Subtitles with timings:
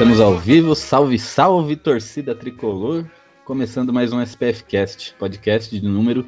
[0.00, 3.04] Estamos ao vivo, salve, salve torcida tricolor.
[3.44, 6.24] Começando mais um SPF Cast, podcast de número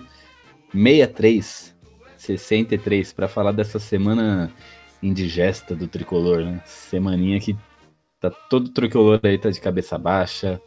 [0.73, 1.75] 63,
[2.19, 4.53] 63, para falar dessa semana
[5.03, 6.61] indigesta do tricolor, né?
[6.67, 7.57] Semaninha que
[8.21, 10.61] tá todo tricolor aí, tá de cabeça baixa,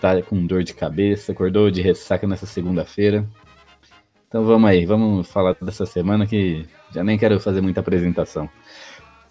[0.00, 3.28] tá com dor de cabeça, acordou de ressaca nessa segunda-feira.
[4.28, 8.48] Então vamos aí, vamos falar dessa semana que já nem quero fazer muita apresentação.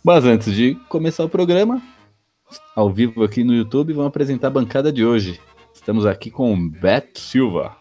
[0.04, 1.82] Mas antes de começar o programa,
[2.76, 5.40] ao vivo aqui no YouTube, vamos apresentar a bancada de hoje.
[5.74, 7.76] Estamos aqui com o Beto Silva.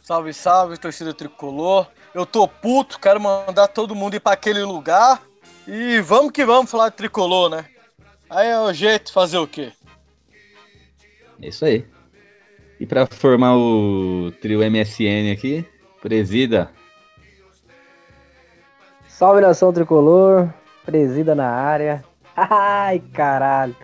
[0.00, 1.86] Salve, salve, torcida tricolor.
[2.14, 5.22] Eu tô puto, quero mandar todo mundo ir pra aquele lugar.
[5.66, 7.66] E vamos que vamos falar de tricolor, né?
[8.28, 9.72] Aí é o jeito de fazer o quê?
[11.40, 11.86] É isso aí.
[12.80, 15.64] E para formar o trio MSN aqui,
[16.00, 16.70] presida.
[19.06, 20.52] Salve nação tricolor,
[20.84, 22.04] presida na área.
[22.36, 23.76] Ai, caralho.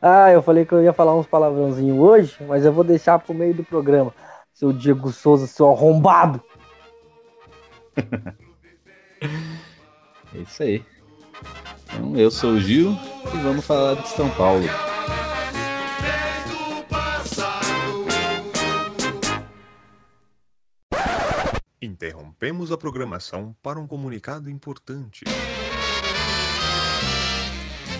[0.00, 3.34] Ah, eu falei que eu ia falar uns palavrãozinhos hoje, mas eu vou deixar pro
[3.34, 4.14] meio do programa.
[4.52, 6.42] Seu Diego Souza, seu arrombado.
[10.34, 10.84] É isso aí.
[11.84, 12.90] Então, eu sou o Gil
[13.32, 14.64] e vamos falar de São Paulo.
[21.80, 25.24] Interrompemos a programação para um comunicado importante.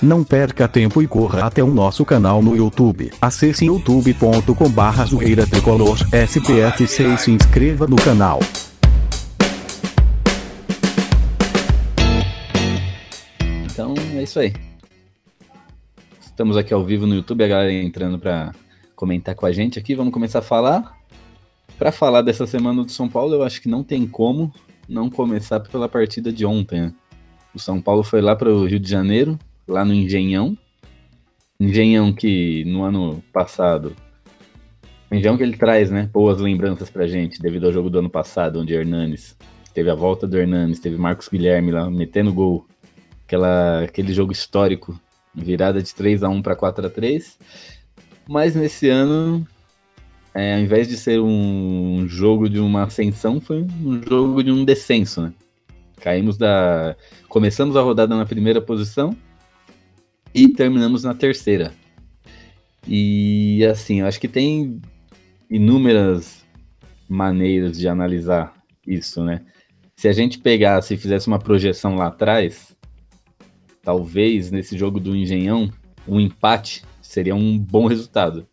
[0.00, 3.10] Não perca tempo e corra até o nosso canal no YouTube.
[3.20, 8.38] Acesse youtube.com barra zoeira tricolor SPF6 e se inscreva no canal.
[13.64, 14.54] Então é isso aí.
[16.20, 18.54] Estamos aqui ao vivo no YouTube, a galera entrando para
[18.94, 19.96] comentar com a gente aqui.
[19.96, 20.96] Vamos começar a falar.
[21.76, 24.52] Para falar dessa semana do São Paulo, eu acho que não tem como
[24.88, 26.82] não começar pela partida de ontem.
[26.82, 26.94] Né?
[27.52, 29.36] O São Paulo foi lá para o Rio de Janeiro,
[29.68, 30.56] lá no Engenhão.
[31.60, 33.94] Engenhão que no ano passado.
[35.12, 36.08] Engenhão que ele traz, né?
[36.12, 39.36] Boas lembranças pra gente, devido ao jogo do ano passado, onde Hernanes
[39.78, 42.66] teve a volta do Hernanes, teve Marcos Guilherme lá metendo gol.
[43.24, 44.98] Aquela, aquele jogo histórico,
[45.32, 47.38] virada de 3 a 1 para 4 a 3
[48.26, 49.46] Mas nesse ano,
[50.34, 54.64] é, ao invés de ser um jogo de uma ascensão, foi um jogo de um
[54.64, 55.32] descenso, né?
[56.00, 56.96] Caímos da.
[57.28, 59.16] Começamos a rodada na primeira posição,
[60.34, 61.72] e terminamos na terceira.
[62.86, 64.80] E assim, eu acho que tem
[65.50, 66.44] inúmeras
[67.08, 68.54] maneiras de analisar
[68.86, 69.42] isso, né?
[69.96, 72.76] Se a gente pegasse e fizesse uma projeção lá atrás,
[73.82, 75.70] talvez nesse jogo do Engenhão,
[76.06, 78.46] um empate seria um bom resultado.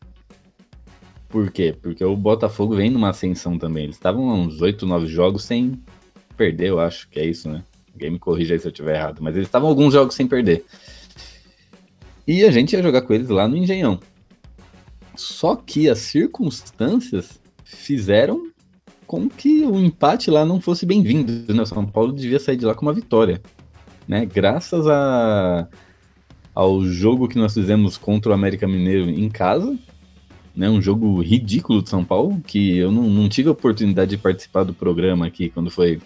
[1.30, 1.76] Por quê?
[1.82, 3.84] Porque o Botafogo vem numa ascensão também.
[3.84, 5.80] Eles estavam uns 8, 9 jogos sem
[6.38, 7.64] perder, eu acho que é isso, né?
[7.94, 9.22] Alguém me corrija aí se eu estiver errado.
[9.22, 10.66] Mas eles estavam alguns jogos sem perder.
[12.28, 14.00] E a gente ia jogar com eles lá no Engenhão.
[15.16, 18.52] Só que as circunstâncias fizeram
[19.06, 21.54] com que o empate lá não fosse bem-vindo.
[21.54, 21.62] Né?
[21.62, 23.42] O São Paulo devia sair de lá com uma vitória.
[24.08, 24.26] Né?
[24.26, 25.68] Graças a,
[26.54, 29.78] ao jogo que nós fizemos contra o América Mineiro em casa,
[30.56, 30.70] né?
[30.70, 34.64] um jogo ridículo de São Paulo, que eu não, não tive a oportunidade de participar
[34.64, 36.02] do programa aqui quando foi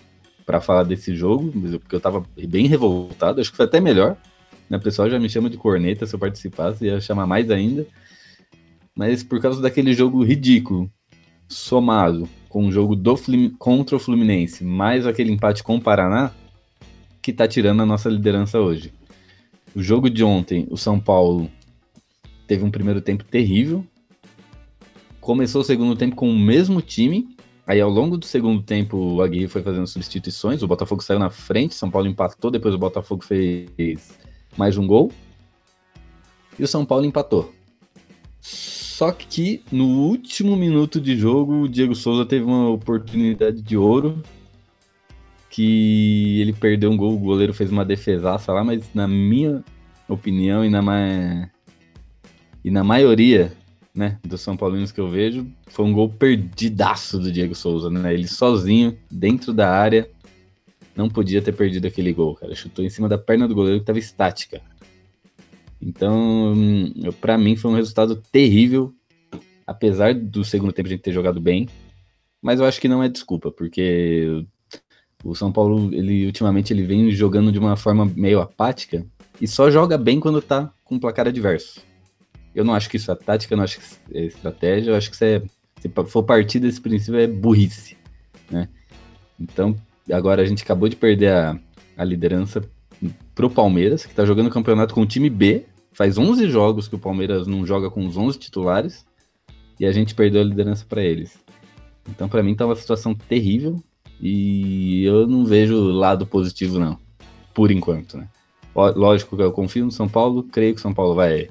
[0.46, 4.18] para falar desse jogo, porque eu tava bem revoltado, acho que foi até melhor.
[4.70, 4.78] Né?
[4.78, 7.86] O pessoal já me chama de corneta se eu participasse, ia chamar mais ainda.
[8.96, 10.90] Mas por causa daquele jogo ridículo,
[11.48, 16.32] somado com o jogo do Flim contra o Fluminense, mais aquele empate com o Paraná,
[17.22, 18.94] que tá tirando a nossa liderança hoje.
[19.76, 21.50] O jogo de ontem, o São Paulo
[22.48, 23.86] teve um primeiro tempo terrível.
[25.22, 27.30] Começou o segundo tempo com o mesmo time.
[27.68, 30.64] Aí, ao longo do segundo tempo, o Aguirre foi fazendo substituições.
[30.64, 32.50] O Botafogo saiu na frente, São Paulo empatou.
[32.50, 34.19] Depois, o Botafogo fez
[34.58, 35.12] mais um gol.
[36.58, 37.54] E o São Paulo empatou.
[38.42, 44.22] Só que no último minuto de jogo, o Diego Souza teve uma oportunidade de ouro.
[45.50, 49.64] Que ele perdeu um gol, o goleiro fez uma defesaça lá, mas na minha
[50.08, 51.50] opinião e na, ma...
[52.64, 53.52] e na maioria
[53.94, 58.14] né, dos São Paulinos que eu vejo, foi um gol perdidaço do Diego Souza, né?
[58.14, 60.10] Ele sozinho, dentro da área,
[61.00, 62.54] não podia ter perdido aquele gol, cara.
[62.54, 64.62] Chutou em cima da perna do goleiro que estava estática.
[65.82, 66.54] Então,
[67.22, 68.94] para mim foi um resultado terrível,
[69.66, 71.70] apesar do segundo tempo a gente ter jogado bem,
[72.42, 74.46] mas eu acho que não é desculpa, porque
[75.24, 79.06] o São Paulo, ele ultimamente ele vem jogando de uma forma meio apática
[79.40, 81.82] e só joga bem quando tá com um placar adverso.
[82.54, 84.96] Eu não acho que isso é tática, eu não acho que isso é estratégia, eu
[84.96, 85.42] acho que isso é,
[85.80, 87.96] se for partir desse princípio, é burrice,
[88.52, 88.68] né?
[89.40, 89.74] Então,
[90.12, 91.60] agora a gente acabou de perder a,
[91.98, 92.62] a liderança
[93.34, 95.66] pro Palmeiras, que tá jogando o campeonato com o time B.
[95.92, 99.06] Faz 11 jogos que o Palmeiras não joga com os 11 titulares
[99.80, 101.38] e a gente perdeu a liderança para eles.
[102.10, 103.82] Então, para mim, tá uma situação terrível
[104.22, 106.98] e eu não vejo lado positivo, não.
[107.54, 108.28] Por enquanto, né?
[108.76, 111.50] Lógico que eu confio no São Paulo, creio que o São Paulo vai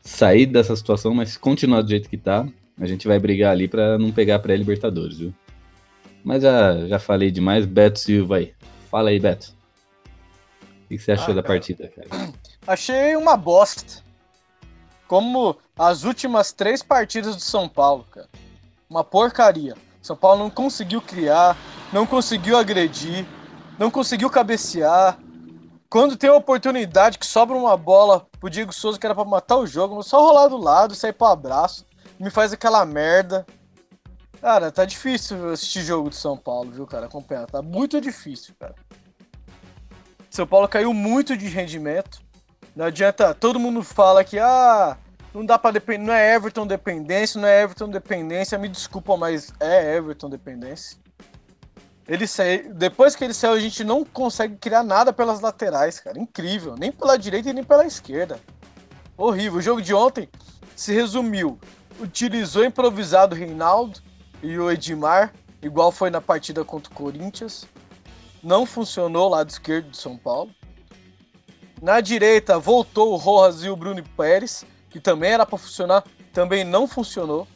[0.00, 2.48] sair dessa situação, mas se continuar do jeito que tá,
[2.78, 5.34] a gente vai brigar ali para não pegar pré-Libertadores, viu?
[6.24, 7.66] Mas já, já falei demais.
[7.66, 8.54] Beto Silva aí.
[8.90, 9.54] Fala aí, Beto.
[10.84, 12.32] O que você achou ah, da partida, cara?
[12.66, 14.02] Achei uma bosta.
[15.06, 18.28] Como as últimas três partidas do São Paulo, cara.
[18.88, 19.74] Uma porcaria.
[20.02, 21.56] São Paulo não conseguiu criar,
[21.92, 23.26] não conseguiu agredir,
[23.78, 25.18] não conseguiu cabecear.
[25.88, 29.56] Quando tem a oportunidade que sobra uma bola pro Diego Souza que era pra matar
[29.56, 31.84] o jogo, só rolar do lado sair pro abraço.
[32.18, 33.46] Me faz aquela merda.
[34.40, 37.06] Cara, tá difícil assistir jogo de São Paulo, viu, cara?
[37.06, 37.46] Acompanhar.
[37.46, 38.74] Tá muito difícil, cara.
[40.30, 42.22] São Paulo caiu muito de rendimento.
[42.74, 43.34] Não adianta.
[43.34, 44.96] Todo mundo fala que, ah,
[45.34, 46.06] não dá pra depender.
[46.06, 48.56] Não é Everton dependência, não é Everton dependência.
[48.56, 50.96] Me desculpa, mas é Everton dependência.
[52.08, 56.18] Ele saiu, depois que ele saiu, a gente não consegue criar nada pelas laterais, cara.
[56.18, 56.76] Incrível.
[56.78, 58.40] Nem pela direita e nem pela esquerda.
[59.18, 59.58] Horrível.
[59.58, 60.30] O jogo de ontem
[60.74, 61.58] se resumiu.
[62.00, 64.00] Utilizou improvisado Reinaldo
[64.42, 65.32] e o Edmar,
[65.62, 67.66] igual foi na partida contra o Corinthians.
[68.42, 70.50] Não funcionou o lado esquerdo de São Paulo.
[71.82, 76.64] Na direita voltou o Rojas e o Bruno Pérez, que também era para funcionar, também
[76.64, 77.46] não funcionou.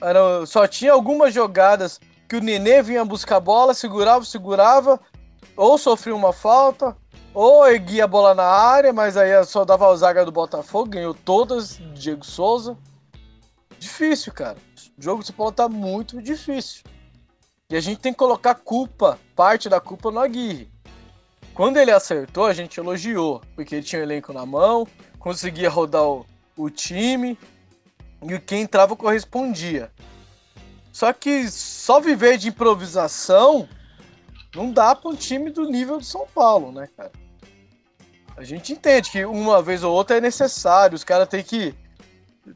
[0.00, 5.00] Era, só tinha algumas jogadas que o Nenê vinha buscar a bola, segurava, segurava,
[5.56, 6.96] ou sofria uma falta,
[7.34, 11.14] ou erguia a bola na área, mas aí só dava a zaga do Botafogo, ganhou
[11.14, 12.76] todas, Diego Souza.
[13.80, 14.58] Difícil, cara.
[14.98, 16.84] O jogo do São Paulo tá muito difícil.
[17.70, 20.70] E a gente tem que colocar culpa, parte da culpa no Aguirre.
[21.54, 24.86] Quando ele acertou, a gente elogiou, porque ele tinha o elenco na mão,
[25.18, 26.26] conseguia rodar o,
[26.58, 27.38] o time,
[28.22, 29.90] e quem entrava correspondia.
[30.92, 33.66] Só que só viver de improvisação
[34.54, 37.12] não dá para um time do nível do São Paulo, né, cara?
[38.36, 41.74] A gente entende que uma vez ou outra é necessário, os caras têm que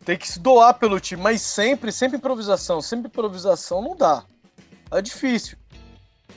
[0.05, 4.25] tem que se doar pelo time, mas sempre, sempre improvisação, sempre improvisação não dá.
[4.91, 5.57] É difícil.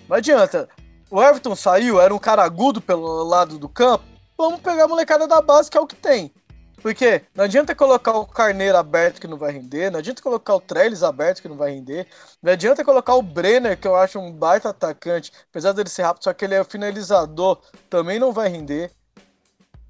[0.08, 0.68] Não adianta.
[1.10, 4.04] O Everton saiu, era um cara agudo pelo lado do campo.
[4.38, 6.34] vamos pegar a molecada da base, que é o que tem.
[6.82, 10.62] Porque não adianta colocar o Carneiro aberto que não vai render, não adianta colocar o
[10.62, 12.08] Trellis aberto que não vai render,
[12.42, 16.24] não adianta colocar o Brenner, que eu acho um baita atacante, apesar dele ser rápido,
[16.24, 17.60] só que ele é o finalizador,
[17.90, 18.92] também não vai render.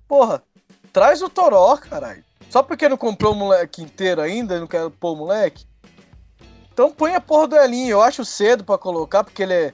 [0.08, 0.42] Porra,
[0.94, 2.24] traz o Toró, caralho.
[2.50, 5.66] Só porque não comprou o moleque inteiro ainda, não quer pôr o moleque?
[6.72, 7.92] Então põe a porra do Elinho.
[7.92, 9.74] Eu acho cedo para colocar, porque ele é...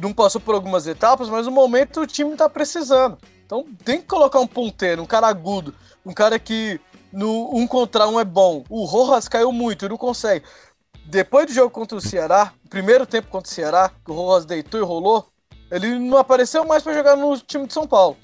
[0.00, 3.18] não passou por algumas etapas, mas no momento o time tá precisando.
[3.44, 5.74] Então tem que colocar um ponteiro, um cara agudo,
[6.04, 6.80] um cara que
[7.12, 8.64] no um contra um é bom.
[8.68, 10.44] O Rojas caiu muito, não consegue.
[11.04, 14.80] Depois do jogo contra o Ceará, primeiro tempo contra o Ceará, que o Rojas deitou
[14.80, 15.28] e rolou,
[15.70, 18.16] ele não apareceu mais para jogar no time de São Paulo.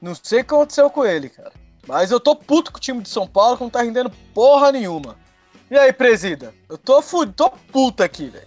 [0.00, 1.52] Não sei o que aconteceu com ele, cara.
[1.88, 4.70] Mas eu tô puto com o time de São Paulo que não tá rendendo porra
[4.70, 5.16] nenhuma.
[5.70, 6.52] E aí, presida?
[6.68, 8.46] Eu tô fudido, tô puto aqui, velho.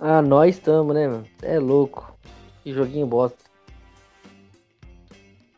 [0.00, 1.28] Ah, nós estamos, né, mano?
[1.42, 2.16] É louco.
[2.62, 3.36] Que joguinho bosta.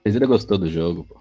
[0.02, 1.20] Presida gostou do jogo, pô.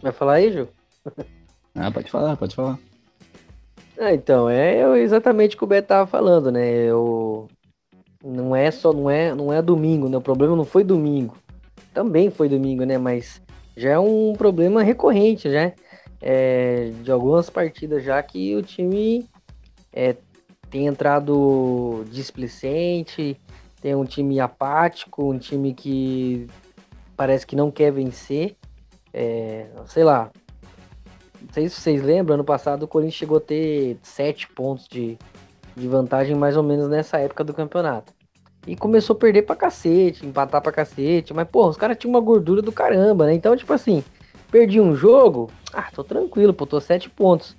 [0.00, 0.68] Vai falar aí, Ju?
[1.74, 2.78] Ah, pode falar, pode falar.
[3.98, 6.68] Ah, então, é exatamente o que o Beto tava falando, né?
[6.70, 7.48] Eu...
[8.24, 10.16] Não é só, não é, não é domingo, né?
[10.16, 11.36] O problema não foi domingo.
[11.92, 12.96] Também foi domingo, né?
[12.98, 13.42] Mas
[13.76, 15.72] já é um problema recorrente, já.
[16.20, 19.28] É, de algumas partidas já que o time
[19.92, 20.14] é,
[20.70, 23.36] tem entrado displicente,
[23.80, 26.46] tem um time apático, um time que
[27.16, 28.56] parece que não quer vencer.
[29.12, 30.30] É, sei lá.
[31.40, 35.18] Não sei se vocês lembram, ano passado o Corinthians chegou a ter sete pontos de,
[35.76, 38.12] de vantagem mais ou menos nessa época do campeonato.
[38.66, 41.34] E começou a perder pra cacete, empatar pra cacete.
[41.34, 43.34] Mas, pô, os caras tinham uma gordura do caramba, né?
[43.34, 44.04] Então, tipo assim,
[44.50, 47.56] perdi um jogo, ah, tô tranquilo, pô, tô sete pontos.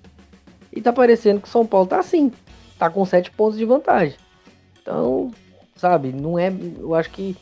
[0.71, 2.31] E tá parecendo que o São Paulo tá assim,
[2.79, 4.15] tá com sete pontos de vantagem.
[4.81, 5.31] Então,
[5.75, 6.51] sabe, não é.
[6.79, 7.35] Eu acho que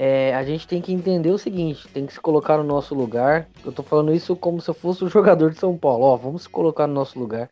[0.00, 3.48] é, a gente tem que entender o seguinte: tem que se colocar no nosso lugar.
[3.64, 6.04] Eu tô falando isso como se eu fosse o jogador de São Paulo.
[6.04, 7.50] Ó, vamos se colocar no nosso lugar.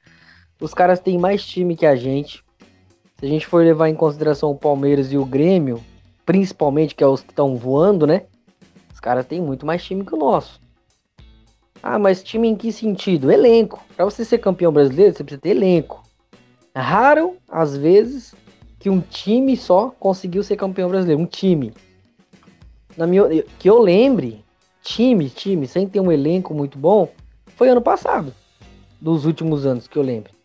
[0.61, 2.45] Os caras têm mais time que a gente.
[3.19, 5.83] Se a gente for levar em consideração o Palmeiras e o Grêmio,
[6.27, 8.23] principalmente, que é os que estão voando, né?
[8.93, 10.61] Os caras têm muito mais time que o nosso.
[11.83, 13.31] Ah, mas time em que sentido?
[13.31, 13.83] Elenco.
[13.97, 16.03] Para você ser campeão brasileiro, você precisa ter elenco.
[16.75, 18.35] Raro, às vezes,
[18.79, 21.23] que um time só conseguiu ser campeão brasileiro.
[21.23, 21.73] Um time.
[22.97, 23.25] Na minha,
[23.59, 24.45] que eu lembre,
[24.83, 27.09] time, time, sem ter um elenco muito bom,
[27.55, 28.35] foi ano passado.
[29.01, 30.36] Dos últimos anos que eu lembro.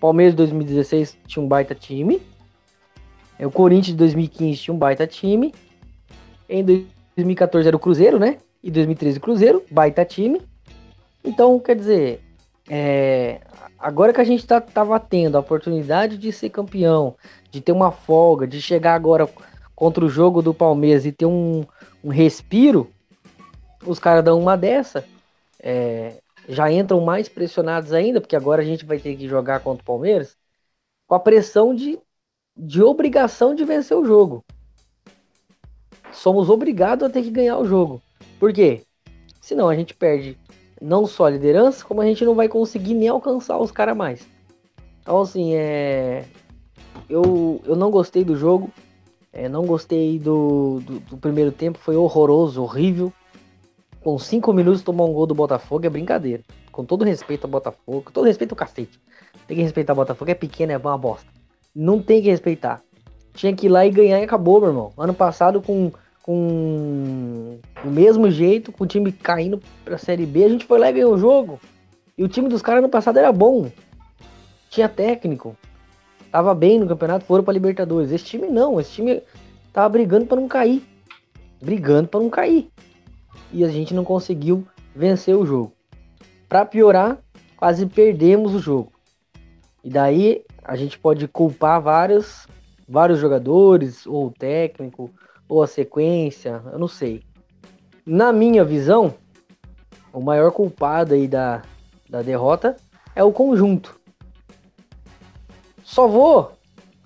[0.00, 2.20] Palmeiras de 2016 tinha um baita time.
[3.38, 5.54] É, o Corinthians de 2015 tinha um baita time.
[6.48, 8.38] Em 2014 era o Cruzeiro, né?
[8.62, 10.40] E 2013 o Cruzeiro, baita time.
[11.24, 12.20] Então, quer dizer,
[12.68, 13.40] é,
[13.78, 17.16] agora que a gente tá, tava tendo a oportunidade de ser campeão,
[17.50, 19.28] de ter uma folga, de chegar agora
[19.74, 21.64] contra o jogo do Palmeiras e ter um,
[22.02, 22.90] um respiro,
[23.86, 25.04] os caras dão uma dessa.
[25.60, 29.82] É, já entram mais pressionados ainda, porque agora a gente vai ter que jogar contra
[29.82, 30.34] o Palmeiras,
[31.06, 31.98] com a pressão de,
[32.56, 34.42] de obrigação de vencer o jogo.
[36.10, 38.00] Somos obrigados a ter que ganhar o jogo.
[38.40, 38.82] Por quê?
[39.42, 40.38] Senão a gente perde
[40.80, 44.26] não só a liderança, como a gente não vai conseguir nem alcançar os caras mais.
[45.02, 46.24] Então, assim, é.
[47.08, 48.70] Eu, eu não gostei do jogo.
[49.32, 51.78] É, não gostei do, do, do primeiro tempo.
[51.78, 53.12] Foi horroroso, horrível
[54.02, 56.42] com 5 minutos tomar um gol do Botafogo é brincadeira.
[56.70, 59.00] Com todo respeito ao Botafogo, com todo respeito ao cacete.
[59.46, 61.26] Tem que respeitar o Botafogo, é pequeno, é uma bosta.
[61.74, 62.80] Não tem que respeitar.
[63.34, 64.92] Tinha que ir lá e ganhar e acabou, meu irmão.
[64.96, 65.90] Ano passado, com,
[66.22, 70.90] com o mesmo jeito, com o time caindo pra Série B, a gente foi lá
[70.90, 71.60] e ganhou o jogo.
[72.16, 73.70] E o time dos caras no passado era bom.
[74.70, 75.56] Tinha técnico.
[76.30, 78.12] Tava bem no campeonato, foram pra Libertadores.
[78.12, 79.22] Esse time não, esse time
[79.72, 80.82] tava brigando para não cair.
[81.60, 82.70] Brigando para não cair
[83.52, 85.72] e a gente não conseguiu vencer o jogo.
[86.48, 87.18] Para piorar,
[87.56, 88.92] quase perdemos o jogo.
[89.82, 92.46] E daí a gente pode culpar vários,
[92.88, 95.10] vários jogadores, ou o técnico,
[95.48, 97.22] ou a sequência, eu não sei.
[98.04, 99.14] Na minha visão,
[100.12, 101.62] o maior culpado aí da,
[102.08, 102.76] da derrota
[103.14, 103.98] é o conjunto.
[105.82, 106.52] Só vou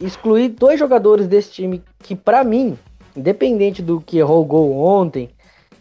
[0.00, 2.76] excluir dois jogadores desse time que, para mim,
[3.16, 5.30] independente do que errou o gol ontem,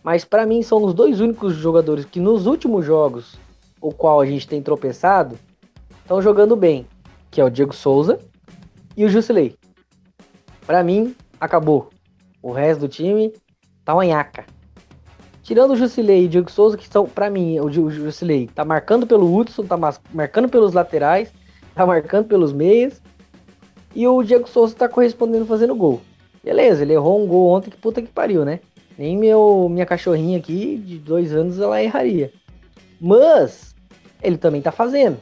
[0.04, 3.36] mas para mim são os dois únicos jogadores que nos últimos jogos,
[3.80, 5.38] o qual a gente tem tropeçado,
[6.00, 6.86] estão jogando bem,
[7.30, 8.20] que é o Diego Souza
[8.98, 9.56] e o Jusilei.
[10.66, 11.90] Para mim, acabou.
[12.42, 13.34] O resto do time
[13.84, 14.46] tá uma nhaca.
[15.44, 19.08] Tirando o Jusilei e o Diego Souza, que são, para mim, o Jusilei tá marcando
[19.08, 19.78] pelo Hudson, tá
[20.14, 21.32] marcando pelos laterais,
[21.74, 23.02] tá marcando pelos meias.
[23.94, 26.02] E o Diego Souza tá correspondendo fazendo gol.
[26.44, 28.60] Beleza, ele errou um gol ontem que puta que pariu, né?
[28.98, 32.32] Nem meu, minha cachorrinha aqui de dois anos ela erraria.
[33.00, 33.76] Mas
[34.22, 35.18] ele também tá fazendo.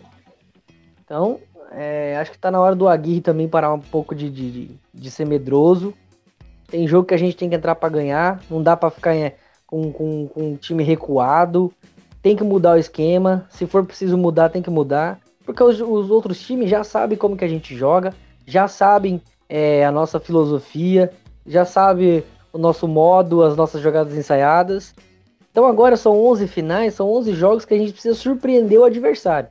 [1.04, 1.40] Então,
[1.72, 5.12] é, acho que tá na hora do Aguirre também parar um pouco de, de, de
[5.12, 5.94] ser medroso.
[6.68, 8.42] Tem jogo que a gente tem que entrar para ganhar.
[8.50, 9.36] Não dá para ficar é,
[9.66, 11.72] com, com, com um time recuado.
[12.22, 13.48] Tem que mudar o esquema.
[13.50, 15.20] Se for preciso mudar, tem que mudar.
[15.46, 18.14] Porque os, os outros times já sabem como que a gente joga.
[18.46, 21.12] Já sabem é, a nossa filosofia.
[21.46, 24.94] Já sabem o nosso modo, as nossas jogadas ensaiadas.
[25.52, 29.50] Então agora são 11 finais, são 11 jogos que a gente precisa surpreender o adversário.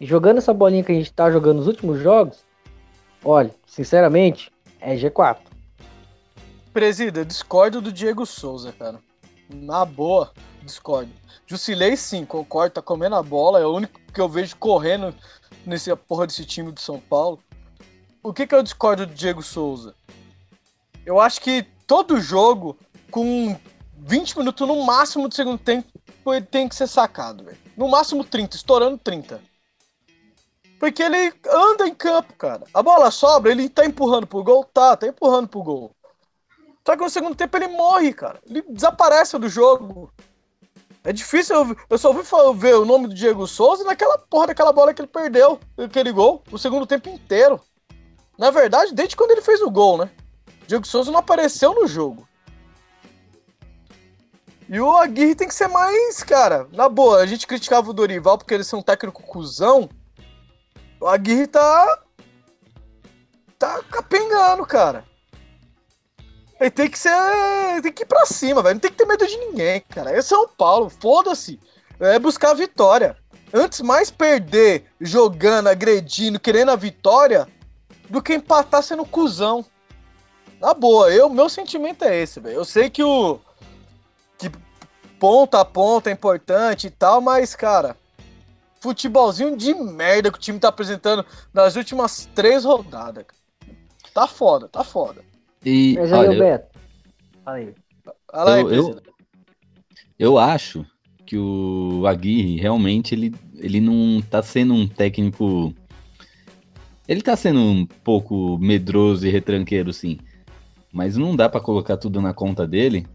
[0.00, 2.44] E jogando essa bolinha que a gente tá jogando nos últimos jogos,
[3.24, 5.38] olha, sinceramente, é G4.
[6.72, 8.98] Presida, discordo do Diego Souza, cara.
[9.48, 11.10] Na boa, discordo.
[11.46, 15.14] Jusilei, sim, concordo, tá comendo a bola, é o único que eu vejo correndo
[15.64, 17.38] nesse porra desse time do São Paulo.
[18.22, 19.94] O que que eu discordo do Diego Souza?
[21.04, 22.76] Eu acho que todo jogo,
[23.10, 23.56] com
[23.98, 25.88] 20 minutos no máximo do segundo tempo,
[26.26, 27.58] ele tem que ser sacado, velho.
[27.76, 29.40] No máximo 30, estourando 30.
[30.78, 32.64] Porque ele anda em campo, cara.
[32.74, 34.64] A bola sobra, ele tá empurrando pro gol?
[34.64, 35.90] Tá, tá empurrando pro gol.
[36.84, 38.40] Só que no segundo tempo ele morre, cara.
[38.48, 40.12] Ele desaparece do jogo.
[41.02, 44.72] É difícil, eu, eu só ouvi ver o nome do Diego Souza naquela porra daquela
[44.72, 47.60] bola que ele perdeu, aquele gol, o segundo tempo inteiro.
[48.36, 50.10] Na verdade, desde quando ele fez o gol, né?
[50.66, 52.26] Diego Souza não apareceu no jogo.
[54.68, 56.66] E o Aguirre tem que ser mais, cara.
[56.72, 59.88] Na boa, a gente criticava o Dorival porque ele é um técnico cuzão.
[61.00, 62.00] O Aguirre tá.
[63.58, 65.04] tá capengando, cara.
[66.58, 67.12] Ele tem que ser.
[67.80, 68.74] Tem que ir pra cima, velho.
[68.74, 70.10] Não tem que ter medo de ninguém, cara.
[70.10, 71.60] É São Paulo, foda-se.
[72.00, 73.16] É buscar a vitória.
[73.54, 77.46] Antes mais perder jogando, agredindo, querendo a vitória,
[78.10, 79.64] do que empatar sendo cuzão.
[80.60, 82.56] Na boa, eu, meu sentimento é esse, velho.
[82.56, 83.38] Eu sei que o.
[84.38, 84.50] que
[85.18, 87.96] ponta a ponta é importante e tal, mas, cara,
[88.80, 93.26] futebolzinho de merda que o time tá apresentando nas últimas três rodadas.
[94.14, 95.22] Tá foda, tá foda.
[95.64, 96.78] E, Mas aí, olha, o Beto.
[97.44, 97.74] Fala aí.
[98.30, 99.02] Fala aí, eu, eu,
[100.18, 100.86] eu acho
[101.26, 105.74] que o Aguirre realmente ele, ele não tá sendo um técnico.
[107.08, 110.18] Ele tá sendo um pouco medroso e retranqueiro, sim.
[110.96, 113.06] Mas não dá pra colocar tudo na conta dele,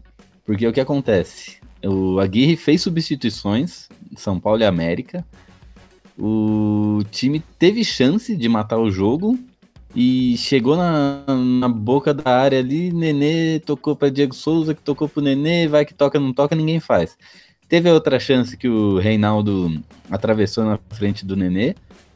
[0.46, 1.56] porque o que acontece?
[1.84, 5.26] O Aguirre fez substituições, São Paulo e América.
[6.16, 9.36] O time teve chance de matar o jogo
[9.96, 12.92] e chegou na, na boca da área ali.
[12.92, 16.78] Nenê tocou para Diego Souza, que tocou pro Nenê, vai que toca, não toca, ninguém
[16.78, 17.18] faz.
[17.68, 21.74] Teve outra chance que o Reinaldo atravessou na frente do Nenê.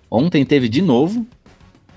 [0.09, 1.27] Ontem teve de novo.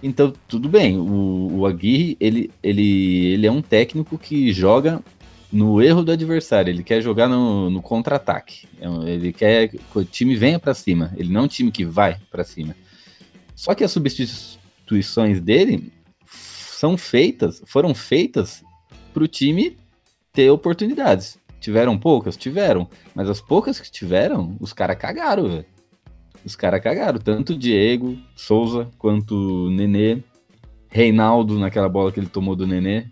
[0.02, 0.98] Então, tudo bem.
[0.98, 5.04] O, o Aguirre, ele, ele, ele é um técnico que joga
[5.52, 6.72] no erro do adversário.
[6.72, 8.68] Ele quer jogar no, no contra-ataque.
[8.80, 11.14] É Ele quer que o time venha para cima.
[11.18, 12.76] Ele não é um time que vai para cima.
[13.56, 15.92] Só que as substituições dele
[16.26, 18.64] são feitas, foram feitas
[19.14, 19.78] para o time
[20.32, 21.38] ter oportunidades.
[21.60, 22.38] Tiveram poucas?
[22.38, 22.88] Tiveram.
[23.14, 25.66] Mas as poucas que tiveram, os caras cagaram, velho.
[26.46, 27.20] Os caras cagaram.
[27.20, 30.20] Tanto Diego, Souza, quanto Nenê.
[30.90, 33.06] Reinaldo, naquela bola que ele tomou do Nenê.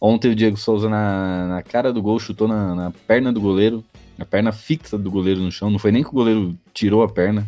[0.00, 3.84] Ontem o Diego Souza na, na cara do gol chutou na, na perna do goleiro.
[4.18, 5.70] Na perna fixa do goleiro no chão.
[5.70, 7.46] Não foi nem que o goleiro tirou a perna.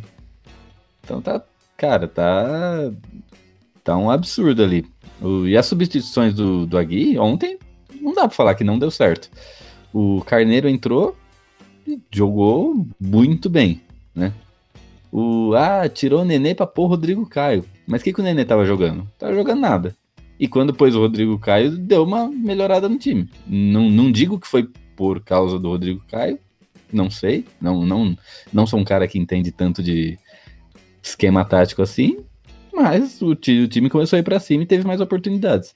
[1.02, 1.42] Então tá.
[1.76, 2.90] Cara, tá.
[3.82, 4.84] Tá um absurdo ali.
[5.20, 7.58] O- e as substituições do, do Agui, ontem,
[8.00, 9.30] não dá pra falar que não deu certo.
[9.92, 11.16] O Carneiro entrou
[11.86, 13.80] e jogou muito bem,
[14.14, 14.32] né?
[15.10, 17.64] O, ah, tirou o Nenê pra pôr o Rodrigo Caio.
[17.86, 19.08] Mas o que, que o Nenê tava jogando?
[19.18, 19.96] Tava jogando nada.
[20.38, 23.28] E quando pôs o Rodrigo Caio, deu uma melhorada no time.
[23.46, 26.38] Não, não digo que foi por causa do Rodrigo Caio,
[26.92, 27.44] não sei.
[27.60, 28.16] Não, não,
[28.52, 30.18] não sou um cara que entende tanto de
[31.02, 32.18] esquema tático assim,
[32.72, 35.74] mas o, o time começou a ir pra cima e teve mais oportunidades.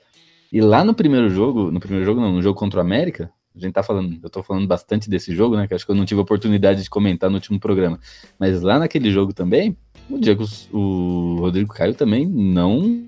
[0.53, 3.59] E lá no primeiro jogo, no primeiro jogo não, no jogo contra o América, a
[3.61, 6.05] gente tá falando, eu tô falando bastante desse jogo, né, que acho que eu não
[6.05, 7.99] tive oportunidade de comentar no último programa.
[8.39, 9.77] Mas lá naquele jogo também,
[10.09, 13.07] o Diego, o Rodrigo Caio também não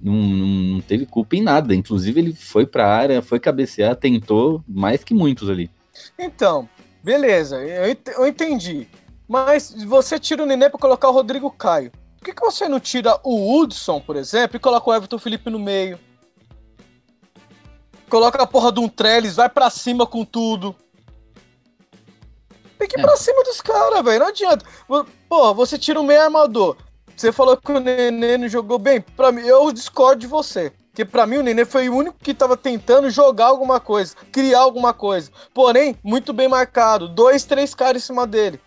[0.00, 1.74] não, não, teve culpa em nada.
[1.74, 5.70] Inclusive, ele foi pra área, foi cabecear, tentou mais que muitos ali.
[6.18, 6.68] Então,
[7.04, 8.88] beleza, eu, ent- eu entendi.
[9.28, 11.92] Mas você tira o Nenê pra colocar o Rodrigo Caio.
[12.18, 15.48] Por que, que você não tira o Hudson, por exemplo, e coloca o Everton Felipe
[15.50, 15.98] no meio?
[18.12, 20.76] Coloca a porra de um Trellis, vai pra cima com tudo.
[22.78, 23.02] Tem que ir É.
[23.02, 24.18] pra cima dos caras, velho.
[24.20, 24.66] Não adianta.
[25.26, 26.76] Porra, você tira o meio armador.
[27.16, 29.00] Você falou que o Nenê não jogou bem.
[29.00, 30.74] Pra mim, eu discordo de você.
[30.90, 34.58] Porque pra mim o Nenê foi o único que tava tentando jogar alguma coisa, criar
[34.60, 35.30] alguma coisa.
[35.54, 37.08] Porém, muito bem marcado.
[37.08, 38.60] Dois, três caras em cima dele.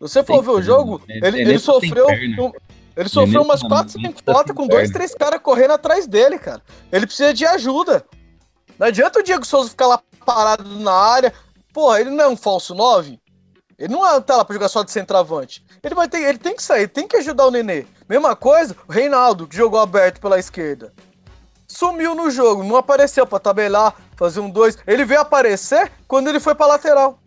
[0.00, 2.06] Você for ver o jogo, ele, ele sofreu.
[2.40, 2.52] um-
[2.96, 6.62] ele sofreu umas 4, 5 faltas com dois, três caras correndo atrás dele, cara.
[6.90, 8.02] Ele precisa de ajuda.
[8.78, 11.32] Não adianta o Diego Souza ficar lá parado na área.
[11.72, 13.20] Porra, ele não é um falso 9?
[13.78, 15.64] Ele não é- tá lá pra jogar só de centroavante.
[15.82, 17.86] Ele vai ter, ele tem que sair, tem que ajudar o Nenê.
[18.08, 20.92] Mesma coisa, o Reinaldo, que jogou aberto pela esquerda.
[21.66, 24.78] Sumiu no jogo, não apareceu pra tabelar, fazer um 2.
[24.86, 27.18] Ele veio aparecer quando ele foi pra lateral.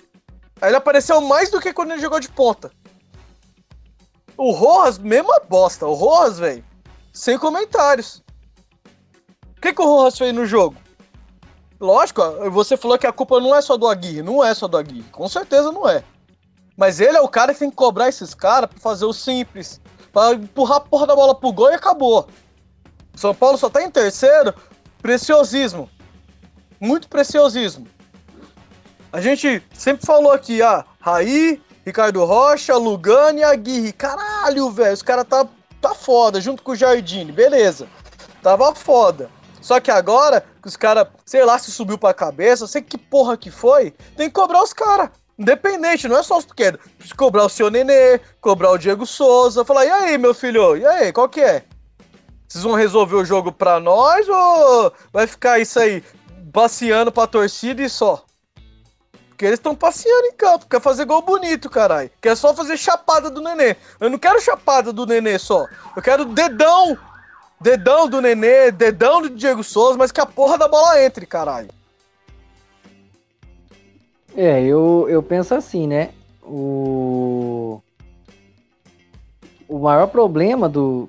[0.60, 2.72] Aí ele apareceu mais do que quando ele jogou de ponta.
[4.36, 5.86] O Rojas, mesma bosta.
[5.86, 6.66] O Rojas, velho,
[7.14, 8.24] sem comentários.
[9.58, 10.76] O que, que o Rojas fez no jogo?
[11.82, 14.22] Lógico, você falou que a culpa não é só do Aguirre.
[14.22, 15.10] Não é só do Aguirre.
[15.12, 16.04] Com certeza não é.
[16.78, 19.82] Mas ele é o cara que tem que cobrar esses caras pra fazer o simples.
[20.14, 22.28] Pra empurrar a porra da bola pro gol e acabou.
[23.16, 24.54] São Paulo só tá em terceiro.
[25.02, 25.90] Preciosismo.
[26.80, 27.88] Muito preciosismo.
[29.12, 33.92] A gente sempre falou aqui, ah, Raí, Ricardo Rocha, Lugano e Aguirre.
[33.92, 35.48] Caralho, velho, os caras tá,
[35.82, 37.88] tá foda, junto com o Jardine, beleza.
[38.44, 39.32] Tava foda.
[39.62, 43.38] Só que agora, que os caras, sei lá, se subiu pra cabeça, sei que porra
[43.38, 45.10] que foi, tem que cobrar os caras.
[45.38, 46.80] Independente, não é só os pequenos.
[47.18, 49.66] Cobrar o seu Nenê, cobrar o Diego Souza.
[49.66, 50.78] Falar, e aí, meu filho?
[50.78, 51.64] E aí, qual que é?
[52.48, 56.04] Vocês vão resolver o jogo pra nós ou vai ficar isso aí
[56.52, 58.26] passeando pra torcida e só?
[59.30, 62.12] Porque eles estão passeando em campo, quer fazer gol bonito, caralho.
[62.22, 63.76] Quer só fazer chapada do nenê.
[64.00, 65.66] Eu não quero chapada do nenê só.
[65.96, 66.96] Eu quero dedão.
[67.62, 71.70] Dedão do nenê, dedão do Diego Souza, mas que a porra da bola entre, caralho.
[74.36, 76.10] É, eu, eu penso assim, né?
[76.42, 77.80] O.
[79.68, 81.08] O maior problema do.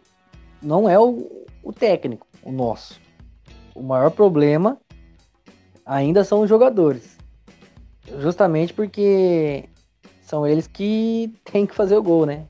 [0.60, 3.00] Não é o, o técnico, o nosso.
[3.74, 4.78] O maior problema
[5.86, 7.16] ainda são os jogadores.
[8.18, 9.64] Justamente porque
[10.20, 12.46] são eles que têm que fazer o gol, né?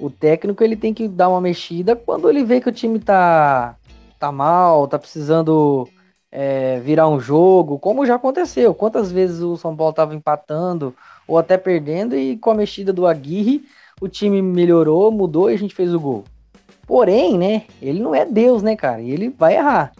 [0.00, 3.76] O técnico ele tem que dar uma mexida quando ele vê que o time tá,
[4.18, 5.86] tá mal, tá precisando
[6.32, 8.74] é, virar um jogo, como já aconteceu.
[8.74, 10.94] Quantas vezes o São Paulo tava empatando
[11.28, 13.64] ou até perdendo e com a mexida do Aguirre
[14.00, 16.24] o time melhorou, mudou e a gente fez o gol.
[16.86, 19.02] Porém, né, ele não é Deus, né, cara?
[19.02, 19.92] Ele vai errar.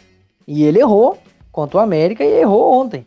[0.46, 1.18] E ele errou
[1.52, 3.06] contra o América e errou ontem.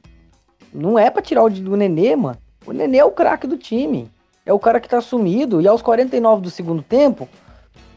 [0.71, 2.37] Não é pra tirar o do Nenê, mano.
[2.65, 4.09] O Nenê é o craque do time.
[4.45, 5.61] É o cara que tá sumido.
[5.61, 7.27] E aos 49 do segundo tempo,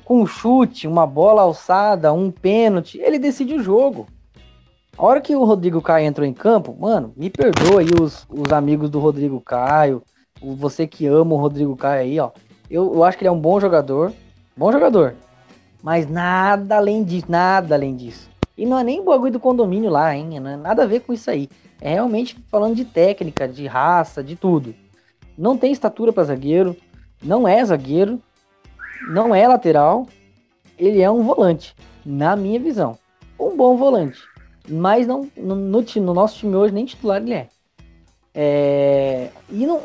[0.04, 4.06] com um chute, uma bola alçada, um pênalti, ele decide o jogo.
[4.96, 8.52] A hora que o Rodrigo Caio entrou em campo, mano, me perdoa aí os, os
[8.52, 10.02] amigos do Rodrigo Caio,
[10.40, 12.30] você que ama o Rodrigo Caio aí, ó.
[12.70, 14.12] Eu, eu acho que ele é um bom jogador,
[14.56, 15.14] bom jogador.
[15.82, 18.30] Mas nada além disso, nada além disso.
[18.56, 20.40] E não é nem bagulho do condomínio lá, hein?
[20.40, 21.48] Não é nada a ver com isso aí.
[21.80, 24.74] É realmente falando de técnica, de raça, de tudo.
[25.36, 26.76] Não tem estatura pra zagueiro,
[27.22, 28.20] não é zagueiro,
[29.10, 30.06] não é lateral.
[30.78, 32.98] Ele é um volante, na minha visão.
[33.38, 34.20] Um bom volante.
[34.68, 37.48] Mas não, no, no no nosso time hoje, nem titular ele é.
[38.38, 39.80] É, e não,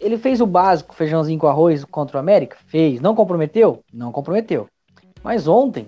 [0.00, 2.56] ele fez o básico, feijãozinho com arroz contra o América?
[2.66, 3.00] Fez.
[3.00, 3.84] Não comprometeu?
[3.92, 4.66] Não comprometeu.
[5.22, 5.86] Mas ontem,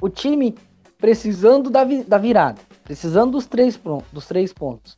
[0.00, 0.54] o time
[0.98, 3.80] precisando da, vi- da virada, precisando dos três,
[4.12, 4.96] dos três pontos.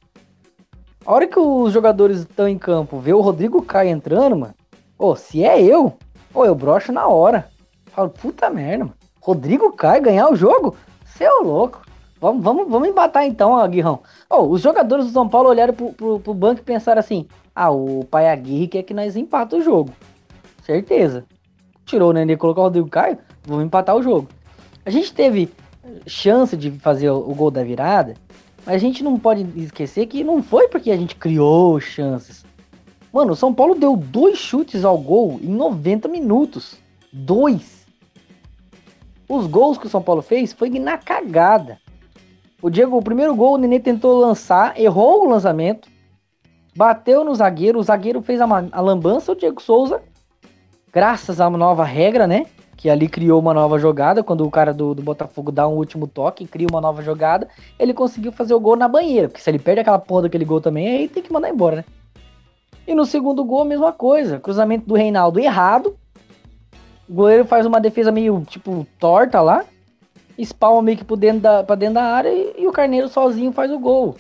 [1.06, 4.54] A hora que os jogadores estão em campo, vê o Rodrigo Caio entrando, mano.
[4.98, 5.98] Ô, se é eu,
[6.32, 7.48] ô, eu broxo na hora.
[7.86, 8.96] Falo, puta merda, mano.
[9.20, 10.74] Rodrigo Caio ganhar o jogo?
[11.04, 11.82] Você é louco.
[12.18, 14.00] Vamos, vamos, vamos embatar então, Aguirrão.
[14.30, 17.70] Ô, os jogadores do São Paulo olharam pro, pro, pro banco e pensaram assim: ah,
[17.70, 19.92] o pai Aguirre quer que nós empata o jogo.
[20.62, 21.26] Certeza.
[21.84, 24.26] Tirou o Nenê e colocou o Rodrigo Caio, vamos empatar o jogo.
[24.86, 25.52] A gente teve
[26.06, 28.14] chance de fazer o gol da virada,
[28.64, 32.44] mas a gente não pode esquecer que não foi porque a gente criou chances.
[33.12, 36.76] Mano, o São Paulo deu dois chutes ao gol em 90 minutos.
[37.12, 37.86] Dois.
[39.28, 41.78] Os gols que o São Paulo fez foi na cagada.
[42.60, 45.88] O Diego, o primeiro gol, o Nenê tentou lançar, errou o lançamento,
[46.74, 50.02] bateu no zagueiro, o zagueiro fez a, a lambança, o Diego Souza,
[50.90, 52.46] graças uma nova regra, né?
[52.76, 56.06] Que ali criou uma nova jogada, quando o cara do, do Botafogo dá um último
[56.06, 59.58] toque, cria uma nova jogada, ele conseguiu fazer o gol na banheira, porque se ele
[59.58, 61.84] perde aquela porra daquele gol também, aí tem que mandar embora, né?
[62.86, 65.96] E no segundo gol, a mesma coisa, cruzamento do Reinaldo errado,
[67.08, 69.64] o goleiro faz uma defesa meio, tipo, torta lá,
[70.36, 73.52] espalma meio que por dentro da, pra dentro da área e, e o Carneiro sozinho
[73.52, 74.16] faz o gol.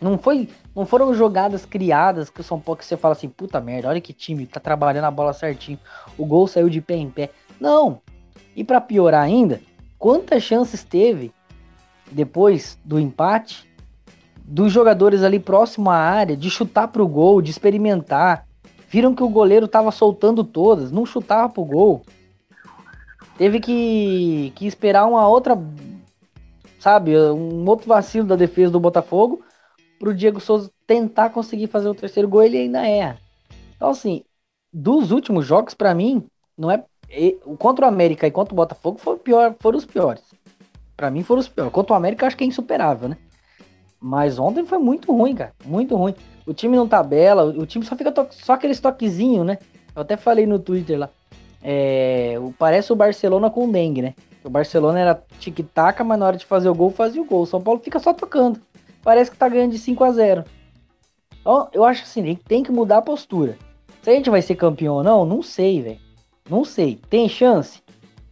[0.00, 3.88] Não foi, não foram jogadas criadas que São Paulo que você fala assim, puta merda,
[3.88, 5.78] olha que time, tá trabalhando a bola certinho.
[6.16, 7.30] O gol saiu de pé em pé.
[7.60, 8.00] Não,
[8.56, 9.60] E para piorar ainda,
[9.98, 11.32] quantas chances teve
[12.10, 13.68] depois do empate
[14.50, 18.46] dos jogadores ali próximo à área de chutar pro gol, de experimentar.
[18.88, 22.02] Viram que o goleiro tava soltando todas, não chutava pro gol.
[23.38, 25.56] Teve que, que esperar uma outra,
[26.80, 29.42] sabe, um outro vacilo da defesa do Botafogo
[30.00, 33.18] pro Diego Souza tentar conseguir fazer o terceiro gol, ele ainda erra.
[33.76, 34.24] Então, assim,
[34.72, 36.26] dos últimos jogos, para mim,
[36.58, 36.84] não é.
[37.58, 40.22] Contra o América e contra o Botafogo foram, pior, foram os piores.
[40.96, 41.72] Para mim foram os piores.
[41.72, 43.16] Contra o América, acho que é insuperável, né?
[44.00, 45.52] Mas ontem foi muito ruim, cara.
[45.64, 46.14] Muito ruim.
[46.46, 49.58] O time não tabela, o time só fica só aquele toquezinho, né?
[49.94, 51.10] Eu até falei no Twitter lá.
[51.62, 54.14] É, parece o Barcelona com o dengue, né?
[54.42, 57.42] O Barcelona era tic-tac, mas na hora de fazer o gol, fazia o gol.
[57.42, 58.60] O São Paulo fica só tocando.
[59.02, 60.44] Parece que tá ganhando de 5 a 0
[61.40, 63.58] Então, eu acho assim, tem que mudar a postura.
[64.02, 66.09] Se a gente vai ser campeão ou não, não sei, velho.
[66.50, 66.98] Não sei.
[67.08, 67.80] Tem chance?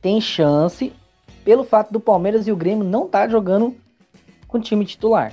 [0.02, 0.92] Tem chance
[1.44, 3.76] pelo fato do Palmeiras e o Grêmio não estar tá jogando
[4.48, 5.33] com time titular.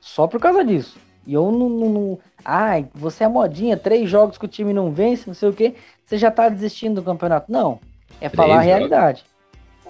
[0.00, 0.98] Só por causa disso.
[1.24, 2.18] E eu não, não, não.
[2.44, 5.74] Ai, você é modinha, três jogos que o time não vence, não sei o quê.
[6.04, 7.50] Você já tá desistindo do campeonato.
[7.50, 7.78] Não.
[8.20, 8.60] É três falar jogos.
[8.60, 9.24] a realidade.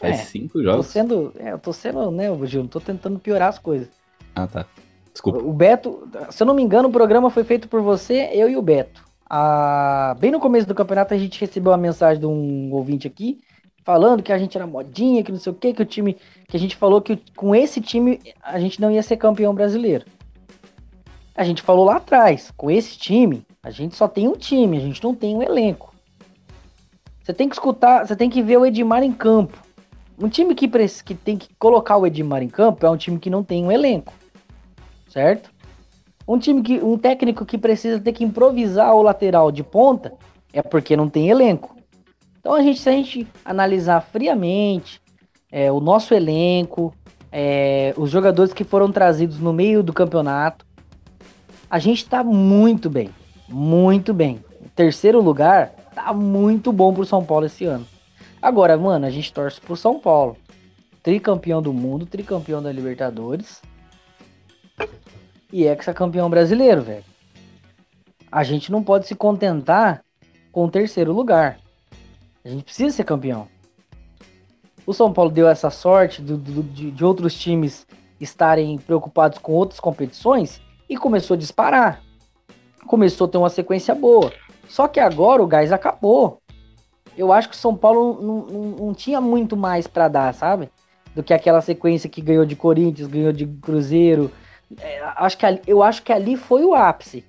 [0.00, 0.86] Faz é, cinco jogos.
[0.86, 1.32] Tô sendo.
[1.38, 2.62] É, eu tô sendo, né, Gil?
[2.62, 3.88] Não tô tentando piorar as coisas.
[4.34, 4.66] Ah, tá.
[5.12, 5.38] Desculpa.
[5.38, 8.56] O Beto, se eu não me engano, o programa foi feito por você, eu e
[8.56, 9.02] o Beto.
[9.28, 13.40] Ah, bem no começo do campeonato, a gente recebeu uma mensagem de um ouvinte aqui
[13.86, 16.16] falando que a gente era modinha, que não sei o que, que o time.
[16.48, 20.04] Que a gente falou que com esse time a gente não ia ser campeão brasileiro.
[21.36, 24.80] A gente falou lá atrás, com esse time, a gente só tem um time, a
[24.80, 25.94] gente não tem um elenco.
[27.22, 29.56] Você tem que escutar, você tem que ver o Edmar em campo.
[30.18, 30.68] Um time que,
[31.04, 33.70] que tem que colocar o Edmar em campo é um time que não tem um
[33.70, 34.12] elenco.
[35.08, 35.50] Certo?
[36.26, 36.78] Um time que.
[36.82, 40.12] Um técnico que precisa ter que improvisar o lateral de ponta
[40.52, 41.76] é porque não tem elenco.
[42.40, 45.00] Então a gente, se a gente analisar friamente
[45.50, 46.94] é, o nosso elenco,
[47.30, 50.64] é, os jogadores que foram trazidos no meio do campeonato,
[51.68, 53.10] a gente está muito bem,
[53.48, 54.40] muito bem.
[54.74, 57.86] Terceiro lugar tá muito bom pro São Paulo esse ano.
[58.40, 60.36] Agora, mano, a gente torce pro São Paulo.
[61.02, 63.62] Tricampeão do mundo, tricampeão da Libertadores.
[65.52, 67.04] E ex-campeão brasileiro, velho.
[68.30, 70.02] A gente não pode se contentar
[70.50, 71.58] com o terceiro lugar.
[72.44, 73.48] A gente precisa ser campeão.
[74.86, 77.86] O São Paulo deu essa sorte do, de, de outros times
[78.20, 82.02] estarem preocupados com outras competições e começou a disparar.
[82.86, 84.32] Começou a ter uma sequência boa.
[84.68, 86.38] Só que agora o gás acabou.
[87.16, 90.70] Eu acho que o São Paulo não, não, não tinha muito mais para dar, sabe?
[91.14, 94.30] Do que aquela sequência que ganhou de Corinthians, ganhou de Cruzeiro.
[94.80, 97.24] É, acho que ali, eu acho que ali foi o ápice.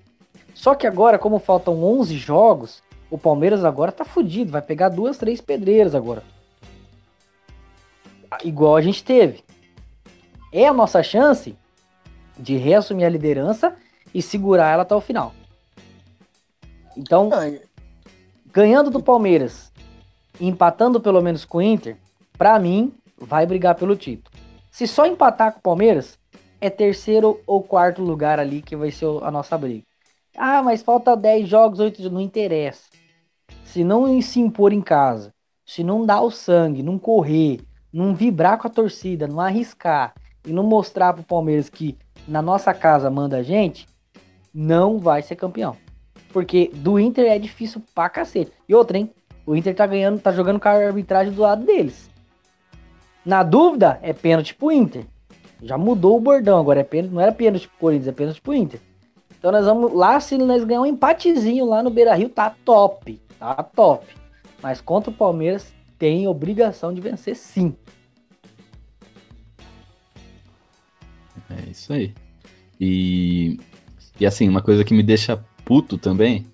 [0.54, 5.17] Só que agora, como faltam 11 jogos, o Palmeiras agora tá fudido, vai pegar duas,
[5.17, 6.23] três pedreiras agora.
[8.43, 9.43] Igual a gente teve.
[10.52, 11.56] É a nossa chance
[12.38, 13.76] de reassumir a liderança
[14.13, 15.34] e segurar ela até o final.
[16.95, 17.30] Então,
[18.52, 19.71] ganhando do Palmeiras,
[20.39, 21.97] empatando pelo menos com o Inter,
[22.38, 24.36] para mim, vai brigar pelo título.
[24.71, 26.17] Se só empatar com o Palmeiras,
[26.60, 29.84] é terceiro ou quarto lugar ali que vai ser a nossa briga.
[30.36, 32.13] Ah, mas falta 10 jogos, 8 jogos.
[32.13, 32.88] Não interessa
[33.67, 35.34] se não se impor em casa,
[35.65, 37.60] se não dar o sangue, não correr,
[37.91, 40.13] não vibrar com a torcida, não arriscar
[40.46, 43.86] e não mostrar pro Palmeiras que na nossa casa manda a gente,
[44.54, 45.76] não vai ser campeão.
[46.32, 48.52] Porque do Inter é difícil pra cacete.
[48.67, 49.12] E outra, hein?
[49.46, 52.10] O Inter tá ganhando, tá jogando com a arbitragem do lado deles.
[53.26, 55.06] Na dúvida, é pênalti pro Inter.
[55.62, 58.54] Já mudou o bordão, agora é pênalti, não era pênalti pro Corinthians, é pênalti pro
[58.54, 58.80] Inter.
[59.38, 63.20] Então nós vamos lá, se nós ganhar um empatezinho lá no Beira Rio, tá top.
[63.39, 64.06] Tá top.
[64.62, 67.76] Mas contra o Palmeiras tem obrigação de vencer sim.
[71.50, 72.13] É isso aí.
[72.80, 73.60] E,
[74.20, 76.46] e assim, uma coisa que me deixa puto também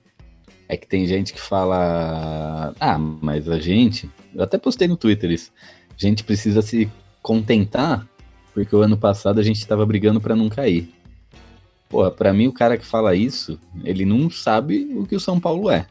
[0.68, 4.10] é que tem gente que fala: Ah, mas a gente.
[4.34, 5.52] Eu até postei no Twitter isso.
[5.90, 6.90] A gente precisa se
[7.22, 8.08] contentar
[8.54, 10.94] porque o ano passado a gente estava brigando para não cair.
[11.90, 15.40] Pô, pra mim o cara que fala isso, ele não sabe o que o São
[15.40, 15.88] Paulo é.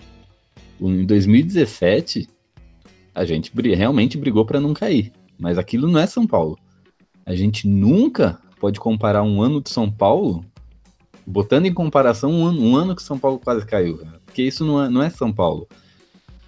[0.81, 2.29] Em 2017,
[3.15, 5.13] a gente realmente brigou para não cair.
[5.39, 6.59] Mas aquilo não é São Paulo.
[7.25, 10.45] A gente nunca pode comparar um ano de São Paulo,
[11.27, 14.01] botando em comparação um ano, um ano que São Paulo quase caiu.
[14.25, 15.69] Porque isso não é, não é São Paulo.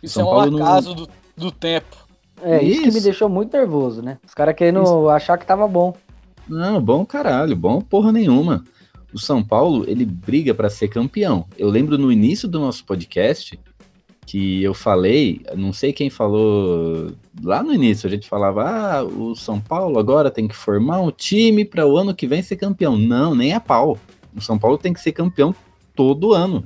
[0.02, 0.96] Isso São é um Paulo acaso não...
[0.96, 2.03] do, do tempo.
[2.42, 2.72] É, isso.
[2.72, 4.18] isso que me deixou muito nervoso, né?
[4.26, 5.08] Os caras querendo isso.
[5.08, 5.94] achar que tava bom.
[6.48, 8.64] Não, bom caralho, bom porra nenhuma.
[9.12, 11.46] O São Paulo, ele briga para ser campeão.
[11.56, 13.58] Eu lembro no início do nosso podcast,
[14.26, 19.34] que eu falei, não sei quem falou lá no início, a gente falava, ah, o
[19.34, 22.96] São Paulo agora tem que formar um time para o ano que vem ser campeão.
[22.96, 23.98] Não, nem a pau.
[24.36, 25.54] O São Paulo tem que ser campeão
[25.94, 26.64] todo ano.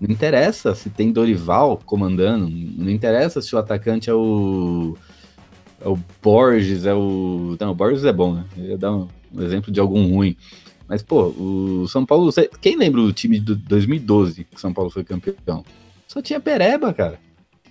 [0.00, 4.96] Não interessa se tem Dorival comandando, não interessa se o atacante é o
[5.80, 7.56] é o Borges, é o.
[7.60, 8.44] Não, o Borges é bom, né?
[8.56, 10.36] Eu ia dar um, um exemplo de algum ruim.
[10.88, 12.30] Mas, pô, o São Paulo.
[12.60, 15.64] Quem lembra o time de 2012 que o São Paulo foi campeão?
[16.06, 17.18] Só tinha Pereba, cara.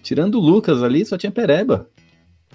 [0.03, 1.87] Tirando o Lucas ali, só tinha Pereba.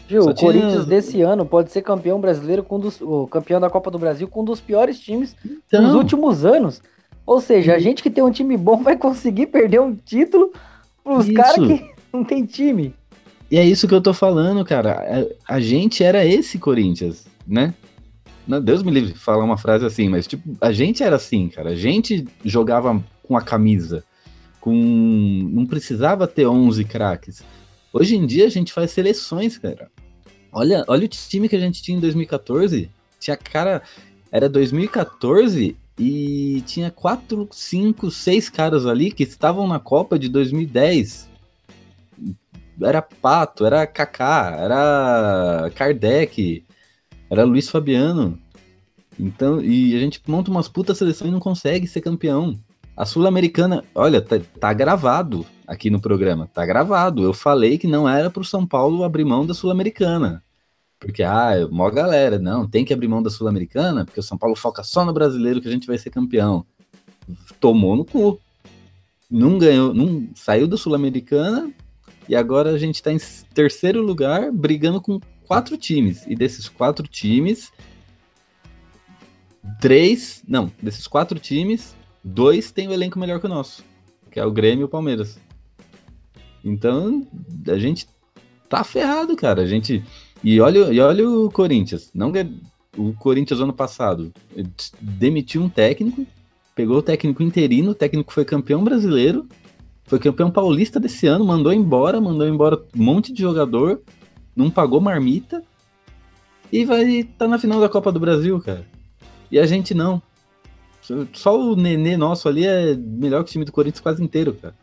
[0.09, 0.52] Gil, o tinha...
[0.52, 3.98] Corinthians desse ano pode ser campeão brasileiro com um dos, o campeão da Copa do
[3.98, 5.85] Brasil com um dos piores times então...
[5.85, 6.83] dos últimos anos.
[7.31, 10.53] Ou seja, a gente que tem um time bom vai conseguir perder um título
[11.05, 12.93] pros caras que não tem time.
[13.49, 15.29] E é isso que eu tô falando, cara.
[15.47, 17.73] A, a gente era esse Corinthians, né?
[18.49, 21.71] Não, Deus me livre falar uma frase assim, mas tipo, a gente era assim, cara.
[21.71, 24.03] A gente jogava com a camisa
[24.61, 27.45] com não precisava ter 11 craques.
[27.93, 29.88] Hoje em dia a gente faz seleções, cara.
[30.51, 32.90] Olha, olha o time que a gente tinha em 2014.
[33.21, 33.83] Tinha cara,
[34.33, 41.29] era 2014 e tinha 4, 5, 6 caras ali que estavam na Copa de 2010.
[42.83, 46.65] Era Pato, era Kaká, era Kardec,
[47.29, 48.39] era Luiz Fabiano.
[49.19, 52.59] Então, e a gente monta umas putas seleções e não consegue ser campeão.
[52.97, 57.23] A Sul-Americana, olha, tá, tá, gravado aqui no programa, tá gravado.
[57.23, 60.43] Eu falei que não era pro São Paulo abrir mão da Sul-Americana.
[61.01, 64.37] Porque, ah, é mó galera, não, tem que abrir mão da Sul-Americana, porque o São
[64.37, 66.65] Paulo foca só no brasileiro que a gente vai ser campeão.
[67.59, 68.39] Tomou no cu.
[69.31, 71.73] Não ganhou, não saiu da Sul-Americana
[72.29, 73.19] e agora a gente tá em
[73.55, 76.27] terceiro lugar, brigando com quatro times.
[76.27, 77.73] E desses quatro times,
[79.81, 83.85] três, não, desses quatro times, dois têm o um elenco melhor que o nosso,
[84.31, 85.39] que é o Grêmio e o Palmeiras.
[86.65, 87.27] Então,
[87.67, 88.07] a gente
[88.69, 89.63] tá ferrado, cara.
[89.63, 90.05] A gente.
[90.42, 92.11] E olha, e olha o Corinthians.
[92.14, 92.33] Não
[92.96, 94.33] o Corinthians ano passado
[95.00, 96.26] demitiu um técnico,
[96.74, 99.46] pegou o técnico interino, o técnico foi campeão brasileiro,
[100.05, 104.00] foi campeão paulista desse ano, mandou embora, mandou embora um monte de jogador,
[104.57, 105.62] não pagou marmita
[106.72, 108.87] e vai tá na final da Copa do Brasil, cara.
[109.50, 110.22] E a gente não.
[111.33, 114.74] Só o Nenê nosso ali é melhor que o time do Corinthians quase inteiro, cara.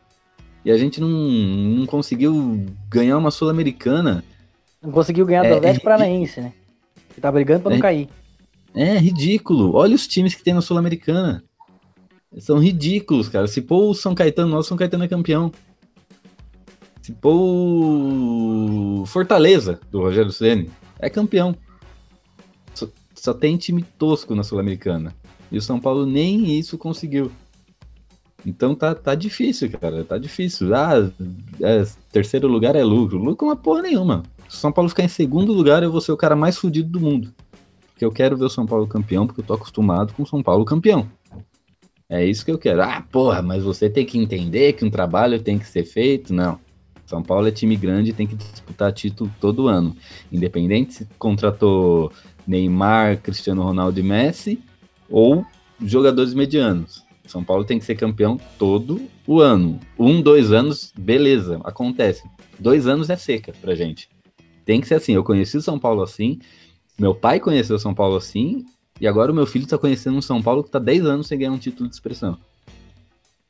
[0.65, 4.23] E a gente não, não conseguiu ganhar uma Sul-Americana.
[4.81, 6.53] Não conseguiu ganhar do é, Atlético é, Paranaense, né?
[7.13, 8.09] Que tá brigando pra não é, cair.
[8.75, 9.75] É ridículo.
[9.75, 11.43] Olha os times que tem na Sul-Americana.
[12.39, 13.47] São ridículos, cara.
[13.47, 15.51] Se pôr o São Caetano, nosso São Caetano é campeão.
[17.01, 21.55] Se pôr o Fortaleza, do Rogério Ceni é campeão.
[22.73, 25.15] Só, só tem time tosco na Sul-Americana.
[25.51, 27.31] E o São Paulo nem isso conseguiu.
[28.45, 30.03] Então tá, tá difícil, cara.
[30.03, 30.75] Tá difícil.
[30.75, 31.11] Ah,
[31.61, 33.17] é, terceiro lugar é lucro.
[33.17, 34.23] Lucro é uma porra nenhuma.
[34.47, 36.89] Se o São Paulo ficar em segundo lugar, eu vou ser o cara mais fudido
[36.89, 37.33] do mundo.
[37.89, 40.43] Porque eu quero ver o São Paulo campeão, porque eu tô acostumado com o São
[40.43, 41.09] Paulo campeão.
[42.09, 42.81] É isso que eu quero.
[42.81, 46.33] Ah, porra, mas você tem que entender que um trabalho tem que ser feito.
[46.33, 46.59] Não.
[47.05, 49.95] São Paulo é time grande tem que disputar título todo ano.
[50.31, 52.11] Independente se contratou
[52.45, 54.61] Neymar, Cristiano Ronaldo e Messi,
[55.09, 55.45] ou
[55.81, 57.03] jogadores medianos.
[57.25, 59.79] São Paulo tem que ser campeão todo o ano.
[59.97, 62.23] Um, dois anos, beleza, acontece.
[62.59, 64.09] Dois anos é seca pra gente.
[64.67, 65.13] Tem que ser assim.
[65.13, 66.39] Eu conheci o São Paulo assim,
[66.99, 68.65] meu pai conheceu o São Paulo assim,
[68.99, 71.39] e agora o meu filho tá conhecendo um São Paulo que tá 10 anos sem
[71.39, 72.37] ganhar um título de expressão.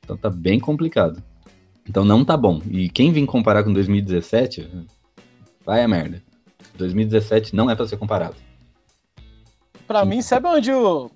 [0.04, 1.24] Então tá bem complicado.
[1.90, 2.62] Então não tá bom.
[2.70, 4.70] E quem vem comparar com 2017,
[5.66, 6.22] vai a merda.
[6.76, 8.36] 2017 não é para ser comparado.
[9.88, 11.10] Para mim, sabe onde o,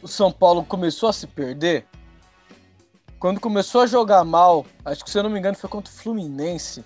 [0.00, 1.84] o São Paulo começou a se perder,
[3.18, 5.94] quando começou a jogar mal, acho que se eu não me engano foi contra o
[5.94, 6.82] Fluminense.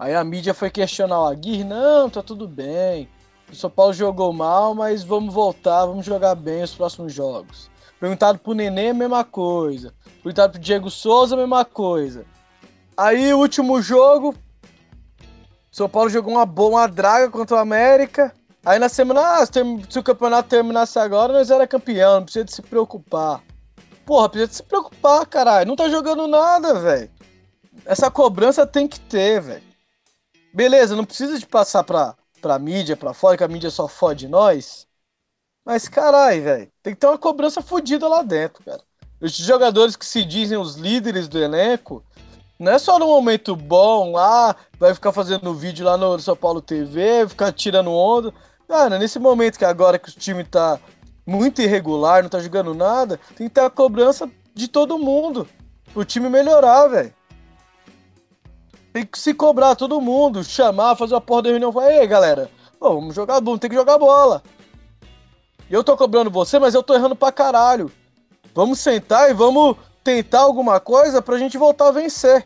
[0.00, 3.06] Aí a mídia foi questionar o Aguirre, não, tá tudo bem.
[3.52, 7.70] O São Paulo jogou mal, mas vamos voltar, vamos jogar bem os próximos jogos.
[8.00, 9.92] Perguntado pro Nenê, mesma coisa.
[10.22, 12.24] Perguntado pro Diego Souza, mesma coisa.
[12.96, 14.34] Aí, último jogo,
[15.70, 18.32] São Paulo jogou uma boa draga contra o América.
[18.64, 22.54] Aí na semana, ah, se o campeonato terminasse agora, nós era campeão, não precisa de
[22.54, 23.42] se preocupar.
[24.06, 25.68] Porra, precisa de se preocupar, caralho.
[25.68, 27.10] Não tá jogando nada, velho.
[27.84, 29.69] Essa cobrança tem que ter, velho.
[30.52, 34.26] Beleza, não precisa de passar pra, pra mídia, pra fora, que a mídia só fode
[34.28, 34.86] nós.
[35.64, 38.82] Mas, caralho, velho, tem que ter uma cobrança fodida lá dentro, cara.
[39.20, 42.02] Os jogadores que se dizem os líderes do elenco,
[42.58, 46.60] não é só no momento bom lá, vai ficar fazendo vídeo lá no São Paulo
[46.60, 48.32] TV, ficar tirando onda.
[48.66, 50.80] Cara, nesse momento que agora que o time tá
[51.26, 55.46] muito irregular, não tá jogando nada, tem que ter a cobrança de todo mundo.
[55.94, 57.14] O time melhorar, velho.
[58.92, 61.72] Tem que se cobrar todo mundo, chamar, fazer uma porra de reunião.
[61.72, 64.42] Falar, ei, galera, ô, vamos jogar, vamos ter que jogar bola.
[65.70, 67.92] Eu tô cobrando você, mas eu tô errando pra caralho.
[68.52, 72.44] Vamos sentar e vamos tentar alguma coisa pra gente voltar a vencer.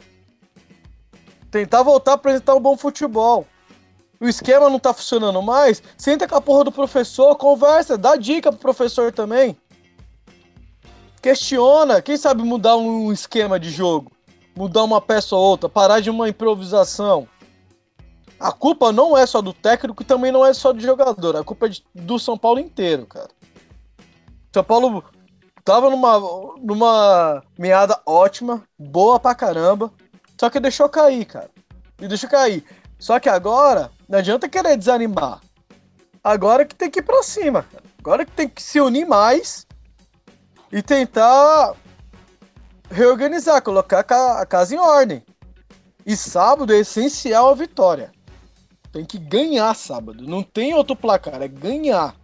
[1.51, 3.47] Tentar voltar a apresentar um bom futebol.
[4.21, 8.51] O esquema não tá funcionando mais, senta com a porra do professor, conversa, dá dica
[8.51, 9.57] pro professor também.
[11.21, 14.13] Questiona, quem sabe mudar um esquema de jogo,
[14.57, 17.27] mudar uma peça ou outra, parar de uma improvisação.
[18.39, 21.45] A culpa não é só do técnico e também não é só do jogador, a
[21.45, 23.29] culpa é de- do São Paulo inteiro, cara.
[24.53, 25.03] São Paulo
[25.65, 26.19] tava numa,
[26.61, 29.91] numa meada ótima, boa pra caramba,
[30.39, 31.51] só que deixou cair, cara.
[32.01, 32.65] E deixou cair.
[32.99, 35.41] Só que agora, não adianta querer desanimar.
[36.23, 37.85] Agora que tem que ir pra cima, cara.
[37.99, 39.67] Agora que tem que se unir mais
[40.73, 41.75] e tentar
[42.91, 45.23] reorganizar, colocar a ca- a casa em ordem.
[46.07, 48.13] E sábado é essencial a vitória.
[48.93, 50.23] Tem que ganhar sábado.
[50.23, 52.15] Não tem outro placar, é ganhar.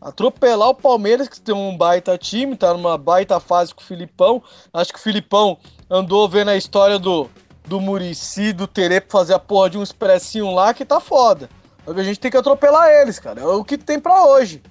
[0.00, 4.42] Atropelar o Palmeiras, que tem um baita time, tá numa baita fase com o Filipão.
[4.72, 5.56] Acho que o Filipão
[5.88, 7.28] andou vendo a história do,
[7.66, 11.48] do Murici, do Terê pra fazer a porra de um expressinho lá que tá foda.
[11.86, 13.40] A gente tem que atropelar eles, cara.
[13.40, 14.62] É o que tem pra hoje.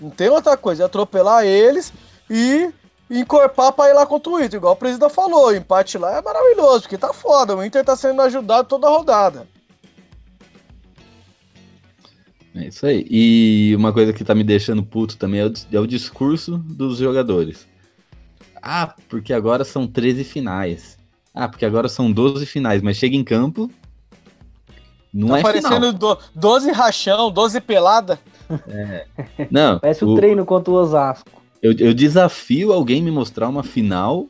[0.00, 1.92] Não tem outra coisa, é atropelar eles
[2.28, 2.72] e
[3.10, 4.58] encorpar pra ir lá contra o Inter.
[4.58, 7.56] Igual o presidente falou, o empate lá é maravilhoso, porque tá foda.
[7.56, 9.46] O Inter tá sendo ajudado toda a rodada.
[12.54, 13.06] É isso aí.
[13.08, 16.98] E uma coisa que tá me deixando puto também é o, é o discurso dos
[16.98, 17.66] jogadores.
[18.62, 20.98] Ah, porque agora são 13 finais.
[21.32, 23.70] Ah, porque agora são 12 finais, mas chega em campo.
[25.12, 25.92] Não tá é parecendo final.
[25.92, 28.18] do- 12 rachão, 12 pelada.
[29.50, 31.39] Não, Parece o o- treino contra o Osasco.
[31.62, 34.26] Eu, eu desafio alguém me mostrar uma final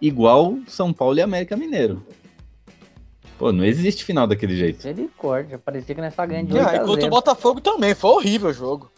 [0.00, 2.02] igual São Paulo e América Mineiro.
[3.38, 4.76] Pô, não existe final daquele jeito.
[4.76, 7.10] Misericórdia, parecia que nós tá ganhando de 8 Ah, e a contra o 0.
[7.10, 8.90] Botafogo também, foi horrível o jogo.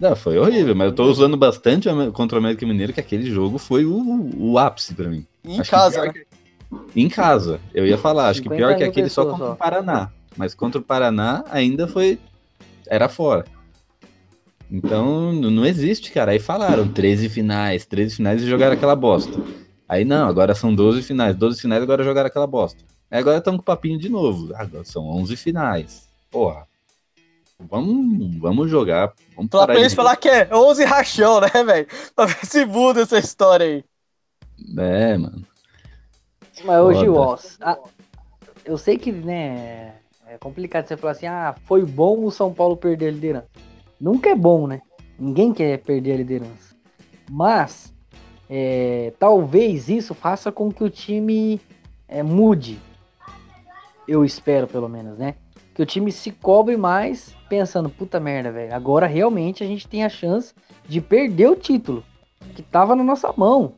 [0.00, 3.58] Não, foi horrível, mas eu tô usando bastante contra o América Mineiro, que aquele jogo
[3.58, 5.24] foi o, o ápice pra mim.
[5.44, 6.12] Em Acho que casa, né?
[6.12, 6.26] que-
[6.96, 9.52] Em casa, eu ia falar, acho que 50 pior que aquele só contra só.
[9.52, 10.10] o Paraná.
[10.36, 12.18] Mas contra o Paraná ainda foi.
[12.88, 13.44] Era fora.
[14.70, 16.32] Então não existe, cara.
[16.32, 19.32] Aí falaram 13 finais, 13 finais e jogaram aquela bosta.
[19.88, 22.82] Aí não, agora são 12 finais, 12 finais agora jogaram aquela bosta.
[23.10, 24.52] Aí agora estão com o papinho de novo.
[24.56, 26.08] Agora são 11 finais.
[26.30, 26.66] Porra.
[27.70, 29.12] Vamos, vamos jogar.
[29.36, 31.86] Vamos parar pra de- eles falar que é 11 rachão, né, velho?
[32.16, 33.84] Pra ver se muda essa história aí.
[34.78, 35.42] É, mano.
[36.64, 37.78] Mas hoje, ó, a-
[38.64, 39.94] eu sei que, né,
[40.26, 43.46] é complicado você falar assim, ah, foi bom o São Paulo perder a liderança.
[44.00, 44.80] Nunca é bom, né?
[45.18, 46.74] Ninguém quer perder a liderança.
[47.30, 47.94] Mas,
[48.48, 51.60] é, talvez isso faça com que o time
[52.08, 52.78] é, mude.
[54.06, 55.34] Eu espero, pelo menos, né?
[55.74, 60.04] Que o time se cobre mais, pensando, puta merda, velho, agora realmente a gente tem
[60.04, 60.54] a chance
[60.86, 62.04] de perder o título,
[62.54, 63.74] que tava na nossa mão.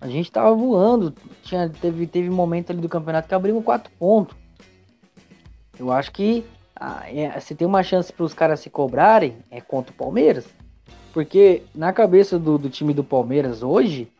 [0.00, 4.36] A gente tava voando, tinha, teve, teve momento ali do campeonato que abrimos quatro pontos.
[5.78, 6.44] Eu acho que
[6.78, 10.46] ah, é, se tem uma chance para os caras se cobrarem, é contra o Palmeiras.
[11.12, 14.12] Porque na cabeça do, do time do Palmeiras hoje,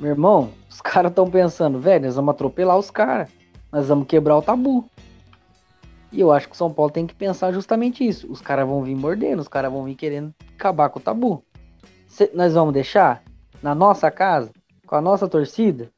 [0.00, 3.28] meu irmão, os caras estão pensando, velho, nós vamos atropelar os caras.
[3.72, 4.88] Nós vamos quebrar o tabu.
[6.12, 8.30] E eu acho que o São Paulo tem que pensar justamente isso.
[8.30, 11.44] Os caras vão vir mordendo, os caras vão vir querendo acabar com o tabu.
[12.32, 13.24] Nós vamos deixar?
[13.64, 14.52] na nossa casa,
[14.86, 15.90] com a nossa torcida?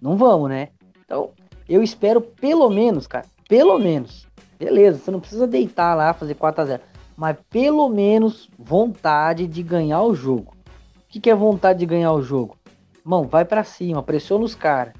[0.00, 0.70] Não vamos, né?
[1.04, 1.32] Então,
[1.68, 4.26] eu espero pelo menos, cara, pelo menos.
[4.64, 6.82] Beleza, você não precisa deitar lá, fazer 4 a 0
[7.14, 10.54] mas pelo menos vontade de ganhar o jogo.
[10.96, 12.56] O que, que é vontade de ganhar o jogo?
[13.04, 14.94] Mão, vai pra cima, pressiona os caras.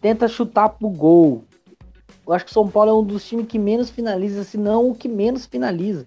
[0.00, 1.44] Tenta chutar pro gol.
[2.26, 4.88] Eu acho que o São Paulo é um dos times que menos finaliza, se não
[4.88, 6.06] o que menos finaliza.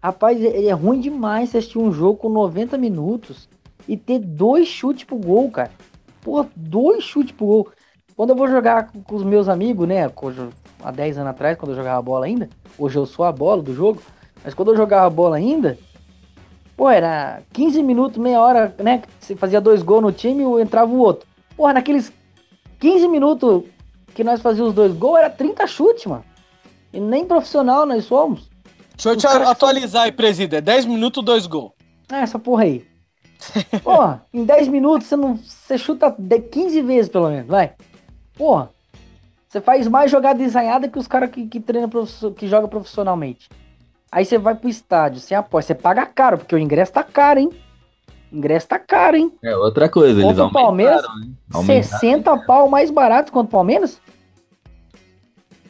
[0.00, 3.48] Rapaz, é é ruim demais assistir um jogo com 90 minutos
[3.88, 5.72] e ter dois chutes pro gol, cara.
[6.22, 7.68] Pô, dois chutes pro gol.
[8.14, 10.08] Quando eu vou jogar com, com os meus amigos, né?
[10.86, 12.48] Há 10 anos atrás, quando eu jogava bola ainda.
[12.78, 14.00] Hoje eu sou a bola do jogo.
[14.44, 15.76] Mas quando eu jogava bola ainda,
[16.76, 19.02] pô, era 15 minutos, meia hora, né?
[19.18, 21.26] Você fazia dois gols no time e entrava o outro.
[21.56, 22.12] Porra, naqueles
[22.78, 23.64] 15 minutos
[24.14, 26.24] que nós fazíamos os dois gols, era 30 chutes, mano.
[26.92, 28.48] E nem profissional nós somos.
[28.94, 30.62] Deixa eu te atualizar aí, presida.
[30.62, 31.72] 10 minutos, 2 gols.
[32.08, 32.86] Ah, essa porra aí.
[33.82, 35.34] Porra, em 10 minutos você não.
[35.34, 37.72] Você chuta de 15 vezes pelo menos, vai.
[38.38, 38.75] Porra.
[39.56, 41.88] Você faz mais jogada ensaiada que os caras que, que treinam
[42.36, 43.48] que joga profissionalmente.
[44.12, 47.40] Aí você vai pro estádio, você apoia, você paga caro, porque o ingresso tá caro,
[47.40, 47.50] hein?
[48.30, 49.32] ingresso tá caro, hein?
[49.42, 51.06] É outra coisa, eles Contra o Palmeiras?
[51.54, 51.90] Aumentaram.
[51.90, 53.98] 60 pau mais barato quanto o Palmeiras?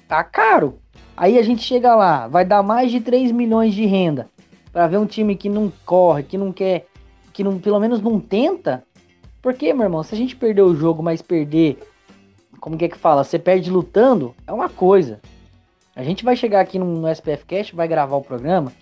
[0.09, 0.81] Tá caro.
[1.17, 4.29] Aí a gente chega lá, vai dar mais de 3 milhões de renda
[4.73, 6.87] pra ver um time que não corre, que não quer,
[7.33, 8.83] que não, pelo menos não tenta.
[9.41, 11.79] Porque, meu irmão, se a gente perder o jogo, mas perder,
[12.67, 13.23] como que é que fala?
[13.23, 15.21] Você perde lutando, é uma coisa.
[15.95, 18.73] A gente vai chegar aqui no, no SPF Cast, vai gravar o programa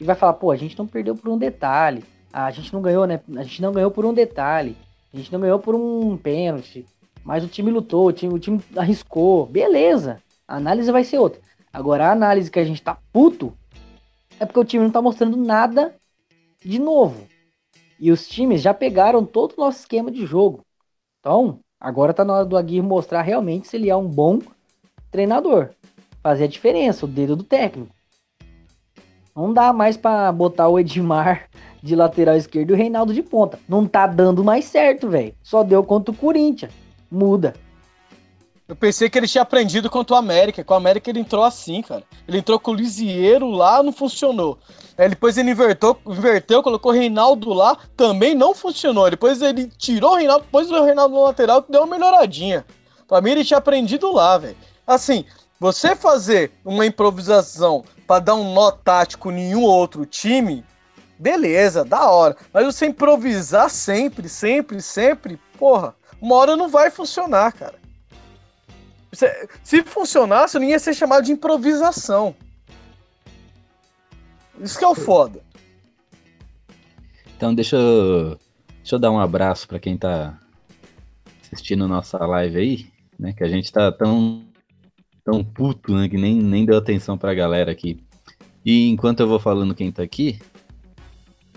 [0.00, 2.02] e vai falar, pô, a gente não perdeu por um detalhe.
[2.32, 3.20] A gente não ganhou, né?
[3.36, 4.74] A gente não ganhou por um detalhe.
[5.12, 6.86] A gente não ganhou por um pênalti.
[7.22, 9.44] Mas o time lutou, o time, o time arriscou.
[9.44, 10.22] Beleza.
[10.48, 11.42] A análise vai ser outra.
[11.70, 13.52] Agora, a análise que a gente tá puto
[14.40, 15.94] é porque o time não tá mostrando nada
[16.64, 17.26] de novo.
[18.00, 20.64] E os times já pegaram todo o nosso esquema de jogo.
[21.20, 24.40] Então, agora tá na hora do Aguirre mostrar realmente se ele é um bom
[25.10, 25.68] treinador.
[26.22, 27.94] Fazer a diferença, o dedo do técnico.
[29.36, 31.50] Não dá mais pra botar o Edmar
[31.82, 33.58] de lateral esquerdo e o Reinaldo de ponta.
[33.68, 35.34] Não tá dando mais certo, velho.
[35.42, 36.72] Só deu contra o Corinthians.
[37.10, 37.54] Muda.
[38.66, 40.64] Eu pensei que ele tinha aprendido contra o América.
[40.64, 42.02] Com o América ele entrou assim, cara.
[42.26, 44.58] Ele entrou com o Lisieiro lá, não funcionou.
[44.96, 49.10] Aí depois ele invertou, inverteu, colocou o Reinaldo lá, também não funcionou.
[49.10, 52.64] Depois ele tirou o Reinaldo, pôs o Reinaldo no lateral, que deu uma melhoradinha.
[53.08, 54.56] Pra mim ele tinha aprendido lá, velho.
[54.86, 55.24] Assim,
[55.58, 60.64] você fazer uma improvisação pra dar um nó tático em nenhum outro time,
[61.18, 62.36] beleza, da hora.
[62.52, 67.74] Mas você improvisar sempre, sempre, sempre, porra, uma hora não vai funcionar, cara.
[69.62, 72.34] Se funcionasse, não ia ser chamado de improvisação.
[74.60, 75.40] Isso que é o foda.
[77.36, 78.38] Então deixa eu,
[78.78, 80.38] deixa eu dar um abraço pra quem tá
[81.42, 82.86] assistindo nossa live aí,
[83.18, 83.32] né?
[83.32, 84.44] Que a gente tá tão,
[85.24, 86.08] tão puto, né?
[86.08, 88.02] Que nem, nem deu atenção pra galera aqui.
[88.64, 90.38] E enquanto eu vou falando quem tá aqui,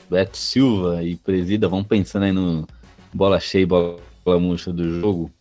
[0.10, 2.68] Beto Silva e Presida vão pensando aí no
[3.14, 4.00] bola cheia e bola
[4.40, 5.32] murcha do jogo.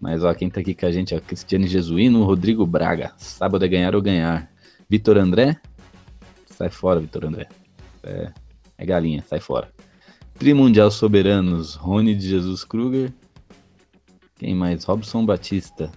[0.00, 3.12] Mas ó, quem tá aqui com a gente é Cristiane Jesuíno, Rodrigo Braga.
[3.16, 4.50] Sábado é ganhar ou ganhar.
[4.88, 5.60] Vitor André.
[6.58, 7.46] Sai fora, Vitor André.
[8.02, 8.32] É,
[8.78, 9.72] é galinha, sai fora.
[10.34, 13.12] Trimundial Soberanos, Rony de Jesus Kruger.
[14.36, 14.82] Quem mais?
[14.82, 15.92] Robson Batista.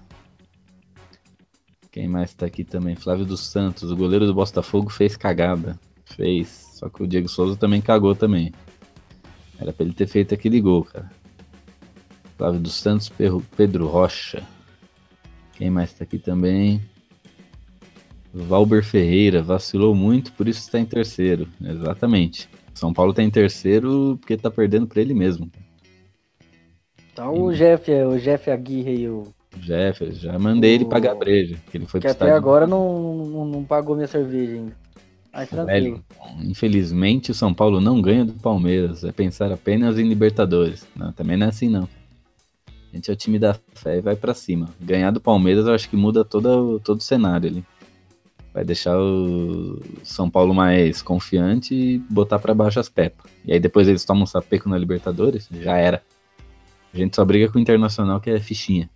[1.91, 2.95] Quem mais tá aqui também?
[2.95, 5.79] Flávio dos Santos, o goleiro do Botafogo fez cagada.
[6.05, 6.69] Fez.
[6.75, 8.53] Só que o Diego Souza também cagou também.
[9.57, 11.11] Era pra ele ter feito aquele gol, cara.
[12.37, 13.11] Flávio dos Santos,
[13.57, 14.47] Pedro Rocha.
[15.53, 16.79] Quem mais tá aqui também?
[18.33, 21.47] Valber Ferreira, vacilou muito, por isso está em terceiro.
[21.61, 22.49] Exatamente.
[22.73, 25.51] São Paulo tá em terceiro porque tá perdendo pra ele mesmo.
[27.11, 29.27] Então o Jeff, o Jeff Aguirre e o.
[29.57, 33.63] Jeff, já mandei ele pagar breja, que ele foi Que até agora não, não, não
[33.65, 34.75] pagou minha cerveja ainda.
[35.33, 35.67] Mas tranquilo.
[35.67, 36.03] Velho,
[36.49, 39.03] infelizmente o São Paulo não ganha do Palmeiras.
[39.03, 40.87] É pensar apenas em Libertadores.
[40.95, 41.87] Não, também não é assim não.
[42.67, 44.69] A gente é o time da fé e vai pra cima.
[44.79, 47.65] Ganhar do Palmeiras eu acho que muda todo, todo o cenário ali.
[48.53, 53.31] Vai deixar o São Paulo mais confiante e botar pra baixo as pepas.
[53.45, 56.03] E aí depois eles tomam um sapeco na Libertadores, já era.
[56.93, 58.89] A gente só briga com o Internacional que é fichinha.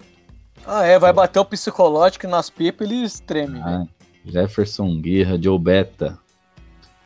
[0.68, 3.62] Ah, é, vai bater o psicológico nas pipas e eles tremem.
[3.62, 3.90] Ah, velho.
[4.26, 6.20] Jefferson Guerra, Joe Beta.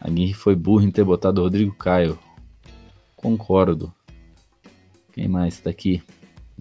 [0.02, 2.18] A Guerra foi burro em ter botado o Rodrigo Caio.
[3.16, 3.93] Concordo.
[5.14, 6.02] Quem mais tá aqui?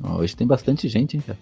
[0.02, 1.38] Hoje tem bastante gente, hein, cara.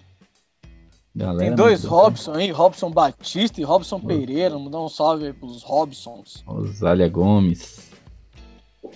[1.17, 4.51] Galera, Tem dois Robson aí, Robson Batista e Robson Pereira.
[4.51, 6.43] Vamos dar um salve aí pros Robsons.
[6.45, 7.89] Rosália Gomes.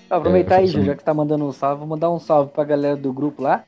[0.08, 2.96] Aproveitar É, aí, já que tá mandando um salve, vou mandar um salve pra galera
[2.96, 3.64] do grupo lá,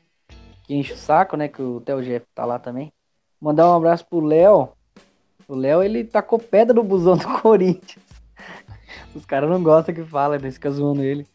[0.62, 1.48] que enche o saco, né?
[1.48, 2.92] Que o Theo Jeff tá lá também.
[3.40, 4.68] Mandar um abraço pro Léo.
[5.48, 8.04] O Léo, ele tacou pedra no busão do Corinthians.
[9.16, 11.26] Os caras não gostam que fala, eles ficam zoando ele.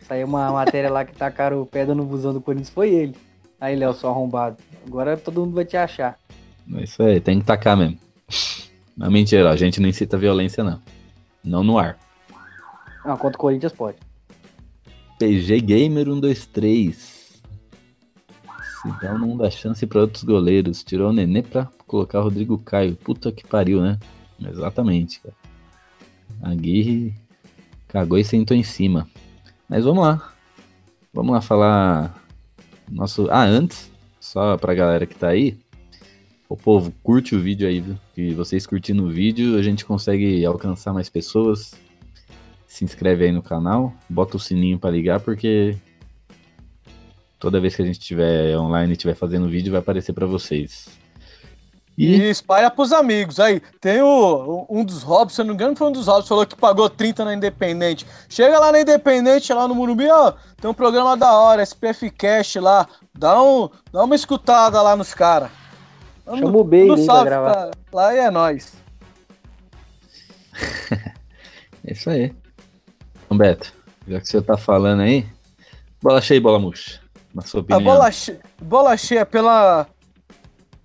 [0.00, 3.25] Saiu uma matéria lá que tacaram pedra no busão do Corinthians, foi ele.
[3.60, 4.56] Aí, Léo, só arrombado.
[4.86, 6.18] Agora todo mundo vai te achar.
[6.74, 7.98] É isso aí, tem que tacar mesmo.
[8.96, 10.80] Não, mentira, a gente não incita violência, não.
[11.44, 11.98] Não no ar.
[13.04, 13.98] Não, contra o Corinthians pode.
[15.18, 17.42] PG Gamer 123.
[18.82, 20.82] Sidão não dá chance pra outros goleiros.
[20.82, 22.96] Tirou o Nenê pra colocar o Rodrigo Caio.
[22.96, 23.98] Puta que pariu, né?
[24.40, 25.34] Exatamente, cara.
[26.42, 27.14] A Guirre
[27.88, 29.08] cagou e sentou em cima.
[29.68, 30.32] Mas vamos lá.
[31.12, 32.25] Vamos lá falar.
[32.90, 33.28] Nosso.
[33.30, 35.58] Ah, antes, só pra galera que tá aí.
[36.48, 37.98] O povo, curte o vídeo aí, viu?
[38.14, 41.74] Que vocês curtindo o vídeo, a gente consegue alcançar mais pessoas.
[42.66, 45.76] Se inscreve aí no canal, bota o sininho pra ligar, porque
[47.38, 50.88] toda vez que a gente estiver online e estiver fazendo vídeo, vai aparecer pra vocês.
[51.96, 53.40] E espalha pros amigos.
[53.40, 56.28] Aí, tem o, um dos Robs, se eu não me engano, foi um dos Robs,
[56.28, 58.06] falou que pagou 30 na Independente.
[58.28, 62.56] Chega lá na Independente, lá no Morumbi, ó, tem um programa da hora, SPF Cash
[62.56, 62.86] lá.
[63.16, 65.50] Dá, um, dá uma escutada lá nos caras.
[66.26, 67.70] Chama o aí pra gravar.
[67.92, 68.74] Lá e é nóis.
[71.88, 72.34] É isso aí.
[73.24, 73.72] Então, Beto,
[74.08, 75.24] já que você tá falando aí,
[76.02, 77.00] bola cheia e bola murcha.
[77.32, 77.82] Na sua A opinião.
[77.82, 79.86] bola, che bola cheia pela,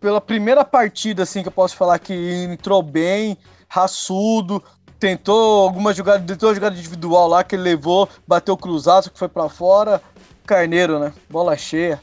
[0.02, 2.14] pela primeira partida, assim, que eu posso falar que
[2.52, 3.38] entrou bem,
[3.70, 4.62] raçudo,
[5.00, 9.30] tentou alguma jogada, tentou uma jogada individual lá que ele levou, bateu cruzado, que foi
[9.30, 10.02] pra fora.
[10.44, 11.14] Carneiro, né?
[11.30, 12.02] Bola cheia.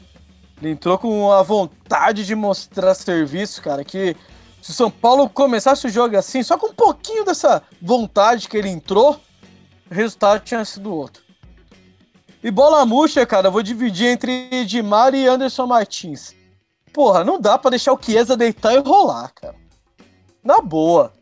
[0.61, 4.15] Ele entrou com a vontade de mostrar serviço, cara, que
[4.61, 8.57] se o São Paulo começasse o jogo assim, só com um pouquinho dessa vontade que
[8.57, 9.19] ele entrou,
[9.91, 11.21] o resultado tinha sido outro.
[12.41, 16.38] E bola murcha, cara, eu vou dividir entre Edmar e Anderson Martins.
[16.93, 19.55] Porra, não dá pra deixar o Chiesa deitar e rolar, cara.
[20.43, 21.13] Na boa.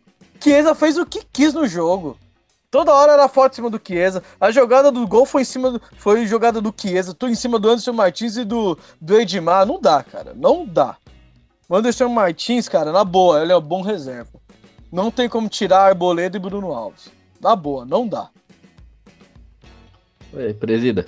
[0.42, 2.18] Chiesa fez o que quis no jogo.
[2.70, 4.22] Toda hora era foto em cima do Chiesa.
[4.40, 7.14] A jogada do gol foi em cima do, foi jogada do Chiesa.
[7.14, 9.66] Tô em cima do Anderson Martins e do, do Edmar.
[9.66, 10.34] Não dá, cara.
[10.36, 10.98] Não dá.
[11.70, 14.40] O Anderson Martins, cara, na boa, ele é um bom reserva.
[14.92, 17.10] Não tem como tirar Arboleda e Bruno Alves.
[17.42, 18.30] Na boa, não dá.
[20.34, 21.06] Oi, presida.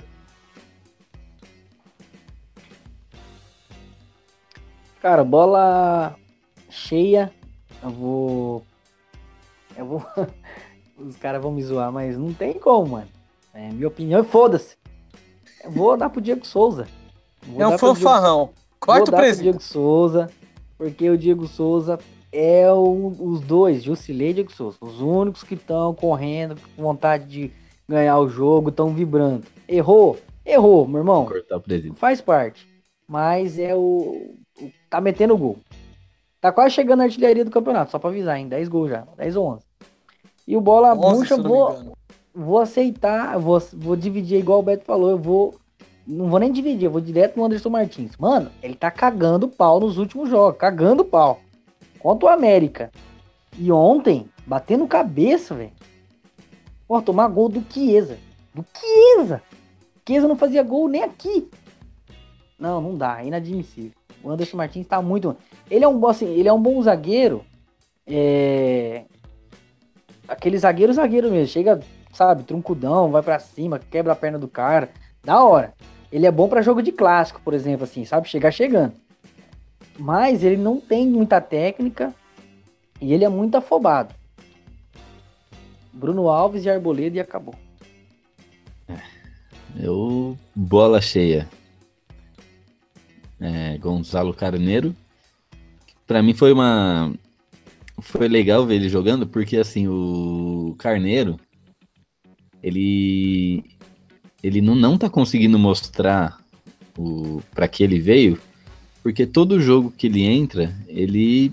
[5.00, 6.14] Cara, bola
[6.68, 7.32] cheia.
[7.82, 8.64] Eu vou.
[9.76, 10.06] Eu vou.
[10.98, 13.08] Os caras vão me zoar, mas não tem como, mano.
[13.54, 14.76] É, minha opinião, foda-se.
[15.64, 16.86] Eu vou dar pro Diego Souza.
[17.42, 18.50] Vou É um Diego- fanfarrão.
[18.78, 19.42] Quarto vou dar pro presidente.
[19.44, 20.30] Diego Souza,
[20.76, 21.98] porque o Diego Souza
[22.30, 27.24] é o- os dois, Jusilei e Diego Souza, os únicos que estão correndo com vontade
[27.26, 27.52] de
[27.88, 29.44] ganhar o jogo, estão vibrando.
[29.66, 30.18] Errou?
[30.44, 31.24] Errou, meu irmão.
[31.26, 31.94] Cortar o presida.
[31.94, 32.66] Faz parte.
[33.08, 34.34] Mas é o.
[34.88, 35.58] Tá metendo gol.
[36.40, 38.48] Tá quase chegando na artilharia do campeonato, só pra avisar, hein?
[38.48, 39.04] 10 gols já.
[39.16, 39.62] 10 ou 11.
[40.48, 41.92] E o bola 11, murcha, vou,
[42.34, 45.54] vou aceitar, vou, vou dividir igual o Beto falou, eu vou.
[46.06, 48.16] Não vou nem dividir, eu vou direto no Anderson Martins.
[48.18, 51.40] Mano, ele tá cagando pau nos últimos jogos, cagando pau.
[51.98, 52.90] Contra o América.
[53.56, 55.72] E ontem, batendo cabeça, velho.
[56.88, 58.18] Pô, tomar gol do Chiesa.
[58.54, 59.42] Do Chiesa.
[60.04, 61.48] Chiesa não fazia gol nem aqui.
[62.58, 63.99] Não, não dá, é inadmissível.
[64.22, 65.36] O Anderson Martins tá muito.
[65.70, 67.44] Ele é um, assim, ele é um bom zagueiro.
[68.06, 69.04] É.
[70.28, 71.48] Aquele zagueiro, zagueiro mesmo.
[71.48, 71.80] Chega,
[72.12, 74.90] sabe, truncudão, vai pra cima, quebra a perna do cara.
[75.22, 75.74] Da hora.
[76.12, 78.28] Ele é bom pra jogo de clássico, por exemplo, assim, sabe?
[78.28, 78.92] Chegar chegando.
[79.98, 82.14] Mas ele não tem muita técnica
[83.00, 84.14] e ele é muito afobado.
[85.92, 87.54] Bruno Alves e Arboleda e acabou.
[89.78, 91.48] Eu, bola cheia.
[93.40, 94.94] É, Gonzalo Carneiro.
[96.06, 97.12] Pra mim foi uma.
[98.00, 101.38] Foi legal ver ele jogando, porque assim, o Carneiro.
[102.62, 103.64] Ele.
[104.42, 106.38] Ele não, não tá conseguindo mostrar
[106.96, 108.38] o para que ele veio,
[109.02, 111.52] porque todo jogo que ele entra, ele.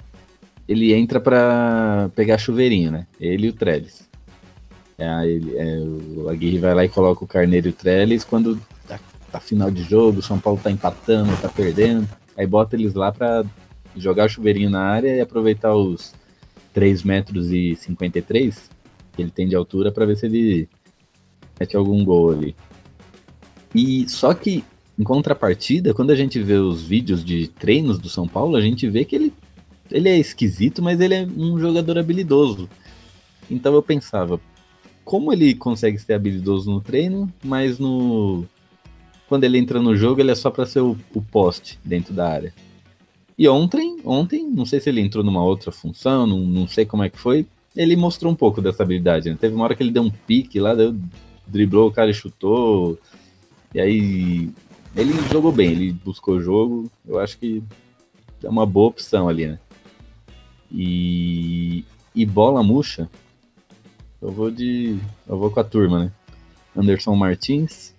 [0.67, 3.07] Ele entra pra pegar chuveirinho, né?
[3.19, 4.05] Ele e o Trellis.
[4.97, 8.59] É, ele- é, o Aguirre vai lá e coloca o Carneiro e o Trellis quando
[9.31, 12.07] tá, final de jogo, o São Paulo tá empatando, tá perdendo.
[12.35, 13.43] Aí bota eles lá pra
[13.95, 16.13] jogar o chuveirinho na área e aproveitar os
[16.73, 18.69] 3 metros e 53
[19.13, 20.69] que ele tem de altura pra ver se ele
[21.59, 22.55] mete algum gol ali.
[23.73, 24.63] E só que
[24.97, 28.89] em contrapartida, quando a gente vê os vídeos de treinos do São Paulo, a gente
[28.89, 29.33] vê que ele,
[29.91, 32.67] ele é esquisito, mas ele é um jogador habilidoso.
[33.49, 34.39] Então eu pensava,
[35.05, 38.45] como ele consegue ser habilidoso no treino, mas no
[39.27, 42.27] quando ele entra no jogo ele é só para ser o, o poste dentro da
[42.29, 42.53] área.
[43.37, 47.03] E ontem, ontem, não sei se ele entrou numa outra função, não, não sei como
[47.03, 49.29] é que foi, ele mostrou um pouco dessa habilidade.
[49.29, 49.37] Né?
[49.39, 50.95] Teve uma hora que ele deu um pique lá, deu,
[51.45, 52.97] driblou o cara e chutou.
[53.73, 54.49] E aí
[54.95, 56.89] ele jogou bem, ele buscou o jogo.
[57.07, 57.61] Eu acho que
[58.43, 59.59] é uma boa opção ali, né?
[60.71, 63.07] E, e bola murcha,
[64.21, 64.97] eu vou de.
[65.27, 66.11] Eu vou com a turma, né?
[66.75, 67.95] Anderson Martins.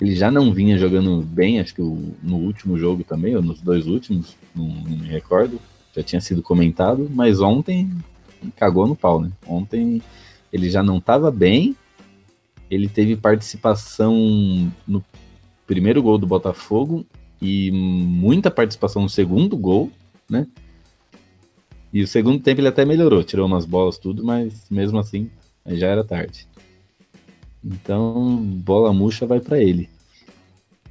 [0.00, 3.86] Ele já não vinha jogando bem, acho que no último jogo também, ou nos dois
[3.86, 5.60] últimos, não, não me recordo.
[5.94, 7.90] Já tinha sido comentado, mas ontem
[8.56, 9.30] cagou no pau, né?
[9.46, 10.00] Ontem
[10.52, 11.76] ele já não estava bem.
[12.70, 15.04] Ele teve participação no
[15.66, 17.04] primeiro gol do Botafogo
[17.42, 19.90] e muita participação no segundo gol,
[20.28, 20.46] né?
[21.92, 25.28] E o segundo tempo ele até melhorou, tirou umas bolas, tudo, mas mesmo assim
[25.66, 26.46] já era tarde.
[27.64, 29.88] Então, bola murcha vai para ele.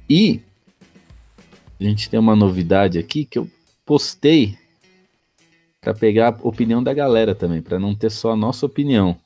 [0.08, 0.40] E
[1.80, 3.48] a gente tem uma novidade aqui que eu
[3.84, 4.56] postei
[5.80, 9.16] para pegar a opinião da galera também, para não ter só a nossa opinião.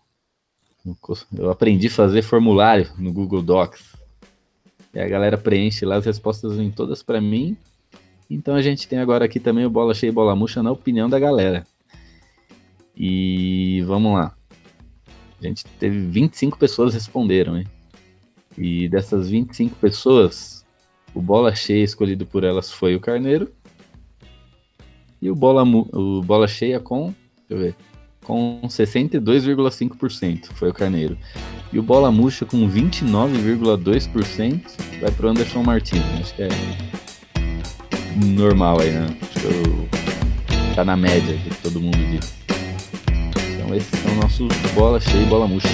[1.36, 3.96] Eu aprendi a fazer formulário no Google Docs.
[4.92, 7.56] E a galera preenche lá as respostas em todas para mim.
[8.30, 11.08] Então a gente tem agora aqui também o bola cheia e bola murcha na opinião
[11.08, 11.66] da galera.
[12.96, 14.36] E vamos lá.
[15.44, 17.66] Gente teve 25 pessoas responderam, hein?
[18.56, 20.64] E dessas 25 pessoas,
[21.12, 23.52] o bola cheia escolhido por elas foi o Carneiro.
[25.20, 27.14] E o bola, o bola cheia com,
[27.46, 27.74] deixa eu ver,
[28.24, 31.18] com 62,5% foi o Carneiro.
[31.70, 34.62] E o bola murcha com 29,2%
[35.02, 36.00] vai pro Anderson Martins.
[36.20, 36.48] Acho que é
[38.34, 39.14] normal aí, né?
[39.20, 39.88] Acho que eu,
[40.74, 42.43] tá na média que todo mundo diz.
[43.74, 45.68] Então esses são nossos bola cheia e bola murcha.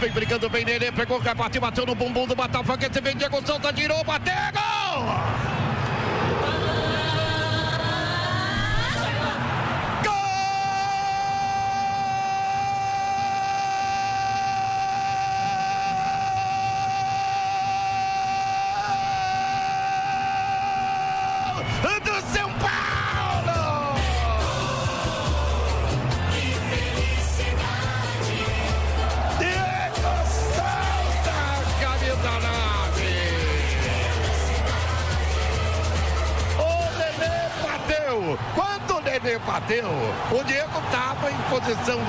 [0.00, 3.72] Vem brigando, vem Nenê, pegou, bateu, bateu no bumbum do Botafogo, esse vem Diego Souza,
[3.72, 5.57] tirou, bateu, gol!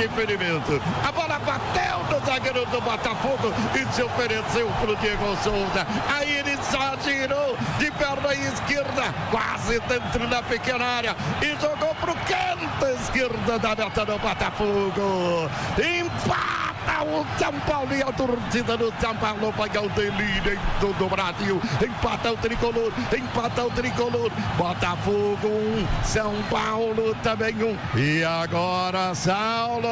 [0.10, 0.82] Impedimento.
[1.08, 5.86] A bola bateu no zagueiro do Botafogo e se ofereceu para o Diego Souza.
[6.10, 12.12] Aí ele só girou de perna esquerda, quase dentro da pequena área e jogou para
[12.12, 15.50] o canto esquerda da meta do Botafogo.
[15.78, 16.69] Empate!
[17.04, 21.10] O São Paulo e a torcida do São Paulo vai ao delírio em todo o
[21.10, 21.62] Brasil.
[21.82, 24.32] Empata o tricolor, empata o tricolor.
[24.58, 27.78] Botafogo um, São Paulo também um.
[27.98, 29.90] E agora Saulo.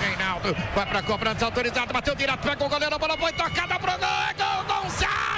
[0.00, 3.78] Reinaldo vai para a cobrança autorizada, bateu direto, pegou o goleiro, a bola foi tocada
[3.78, 5.29] pro gol, é gol Gonçalo!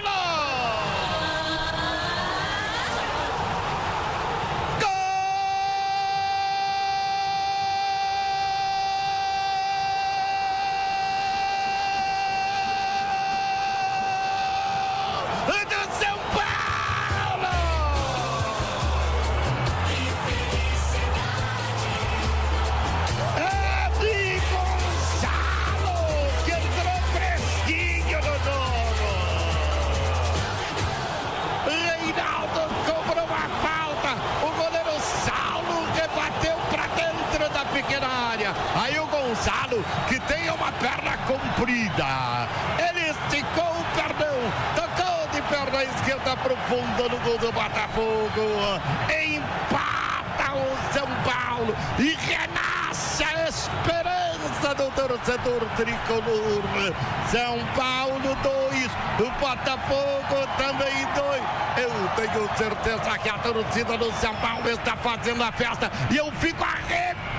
[41.26, 42.48] Comprida.
[42.78, 44.36] Ele esticou o perdão,
[44.74, 48.80] tocou de perna esquerda profunda no gol do Botafogo.
[49.10, 56.94] Empata o São Paulo e renasce a esperança do torcedor tricolor.
[57.30, 58.90] São Paulo 2,
[59.20, 61.42] o Botafogo também 2.
[61.76, 66.30] Eu tenho certeza que a torcida do São Paulo está fazendo a festa e eu
[66.32, 66.62] fico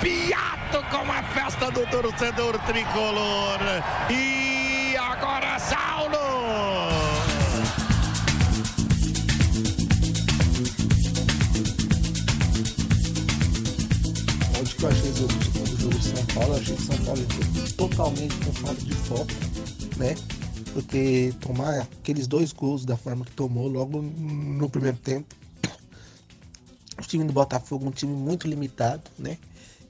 [0.03, 3.59] arrepiado com a festa do torcedor tricolor.
[4.11, 6.17] E agora, Saulo!
[14.59, 16.53] Onde que eu achei o jogo de São Paulo?
[16.53, 19.27] Eu achei que São Paulo entrou totalmente com falta de foco,
[19.97, 20.15] né?
[20.73, 25.35] porque tomar aqueles dois gols da forma que tomou logo no primeiro tempo.
[26.97, 29.37] O time do Botafogo um time muito limitado, né?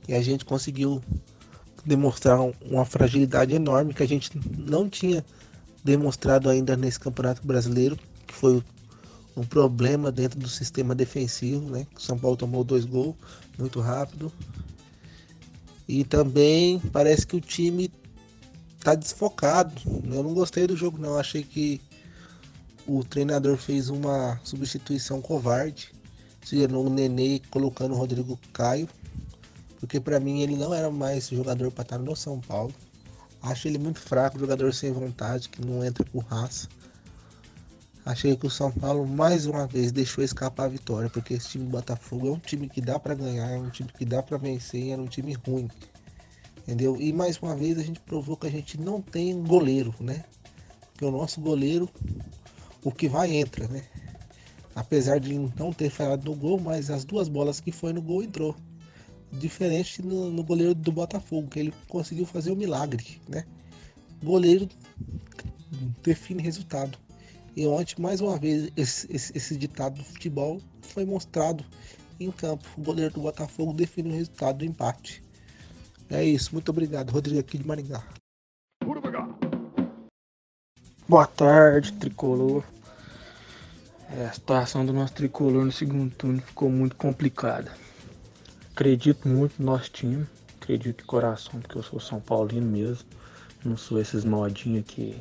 [0.07, 1.01] E a gente conseguiu
[1.85, 5.23] demonstrar uma fragilidade enorme que a gente não tinha
[5.83, 8.63] demonstrado ainda nesse Campeonato Brasileiro, que foi
[9.35, 11.87] um problema dentro do sistema defensivo, né?
[11.95, 13.15] O São Paulo tomou dois gols
[13.57, 14.31] muito rápido.
[15.87, 17.91] E também parece que o time
[18.79, 19.73] tá desfocado.
[19.85, 21.17] Eu não gostei do jogo, não.
[21.17, 21.81] Achei que
[22.87, 25.91] o treinador fez uma substituição covarde,
[26.41, 28.87] tirando o Nenê colocando o Rodrigo Caio,
[29.83, 32.73] porque para mim ele não era mais jogador para estar no São Paulo.
[33.41, 36.69] Acho ele muito fraco, jogador sem vontade, que não entra com raça.
[38.05, 41.65] Achei que o São Paulo mais uma vez deixou escapar a vitória, porque esse time
[41.65, 44.37] do Botafogo é um time que dá para ganhar, é um time que dá para
[44.37, 45.69] vencer, era um time ruim.
[46.59, 46.95] Entendeu?
[46.97, 50.23] E mais uma vez a gente provou que a gente não tem goleiro, né?
[50.93, 51.89] Porque o nosso goleiro,
[52.81, 53.83] o que vai entra, né?
[54.73, 58.23] Apesar de não ter falhado no gol, mas as duas bolas que foi no gol
[58.23, 58.55] entrou.
[59.33, 63.45] Diferente no, no goleiro do Botafogo, que ele conseguiu fazer o um milagre, né?
[64.23, 64.67] goleiro
[66.01, 66.97] define resultado.
[67.55, 71.63] E ontem, mais uma vez, esse, esse, esse ditado do futebol foi mostrado
[72.19, 72.67] em campo.
[72.77, 75.21] O goleiro do Botafogo define o resultado do empate.
[76.09, 77.11] É isso, muito obrigado.
[77.11, 78.03] Rodrigo aqui de Maringá.
[81.07, 82.63] Boa tarde, tricolor.
[84.09, 87.71] É, a situação do nosso tricolor no segundo turno ficou muito complicada.
[88.75, 90.25] Acredito muito no nosso time,
[90.59, 93.05] acredito de coração, porque eu sou São Paulino mesmo.
[93.63, 95.15] Não sou esses modinhos que,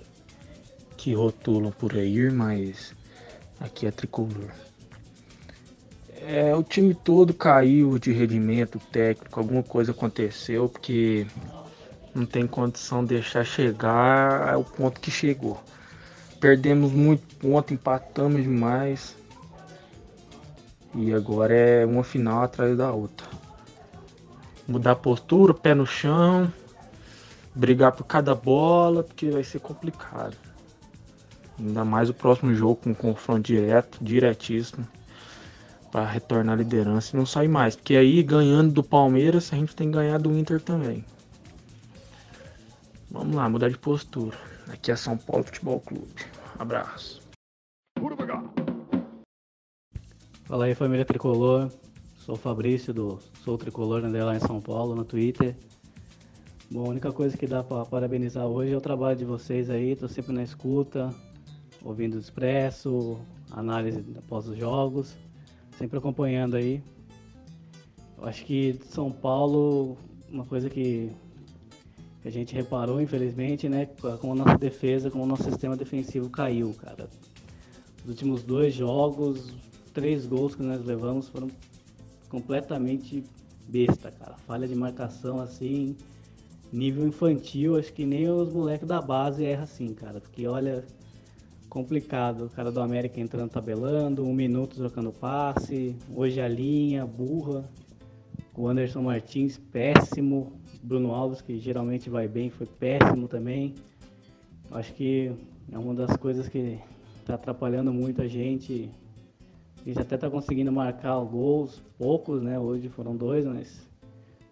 [0.96, 2.94] que rotulam por aí, mas
[3.60, 4.50] aqui é tricolor.
[6.18, 11.26] É, o time todo caiu de rendimento técnico, alguma coisa aconteceu, porque
[12.14, 15.62] não tem condição de deixar chegar ao ponto que chegou.
[16.40, 19.14] Perdemos muito ponto, empatamos demais.
[20.94, 23.41] E agora é uma final atrás da outra.
[24.66, 26.52] Mudar a postura, pé no chão,
[27.54, 30.36] brigar por cada bola, porque vai ser complicado.
[31.58, 34.86] Ainda mais o próximo jogo com um confronto direto, diretíssimo
[35.90, 37.76] para retornar à liderança e não sair mais.
[37.76, 41.04] Porque aí, ganhando do Palmeiras, a gente tem que ganhar do Inter também.
[43.10, 44.36] Vamos lá, mudar de postura.
[44.72, 46.24] Aqui é São Paulo Futebol Clube.
[46.58, 47.20] Abraço.
[50.44, 51.70] Fala aí, família Tricolor.
[52.24, 55.56] Sou o Fabrício do Sou Tricolor né, lá em São Paulo, no Twitter.
[56.70, 59.96] Bom, a única coisa que dá para parabenizar hoje é o trabalho de vocês aí.
[59.96, 61.12] Tô sempre na escuta,
[61.84, 63.18] ouvindo o expresso,
[63.50, 65.16] análise após os jogos
[65.82, 66.80] sempre acompanhando aí.
[68.16, 69.96] Eu acho que São Paulo,
[70.30, 71.10] uma coisa que
[72.24, 73.86] a gente reparou, infelizmente, né,
[74.20, 77.08] como a nossa defesa, como o nosso sistema defensivo caiu, cara.
[78.04, 79.52] Os últimos dois jogos,
[79.92, 81.48] três gols que nós levamos foram
[82.32, 83.22] completamente
[83.68, 84.34] besta, cara.
[84.46, 85.94] Falha de marcação assim,
[86.72, 90.18] nível infantil, acho que nem os moleques da base erram assim, cara.
[90.18, 90.82] Porque olha,
[91.68, 92.46] complicado.
[92.46, 97.68] O cara do América entrando tabelando, um minuto trocando passe, hoje a linha, burra.
[98.56, 100.54] O Anderson Martins, péssimo.
[100.82, 103.74] Bruno Alves, que geralmente vai bem, foi péssimo também.
[104.72, 105.30] Acho que
[105.70, 106.80] é uma das coisas que
[107.20, 108.90] está atrapalhando muito a gente.
[109.84, 112.56] Gente até está conseguindo marcar gols, poucos, né?
[112.56, 113.88] Hoje foram dois, mas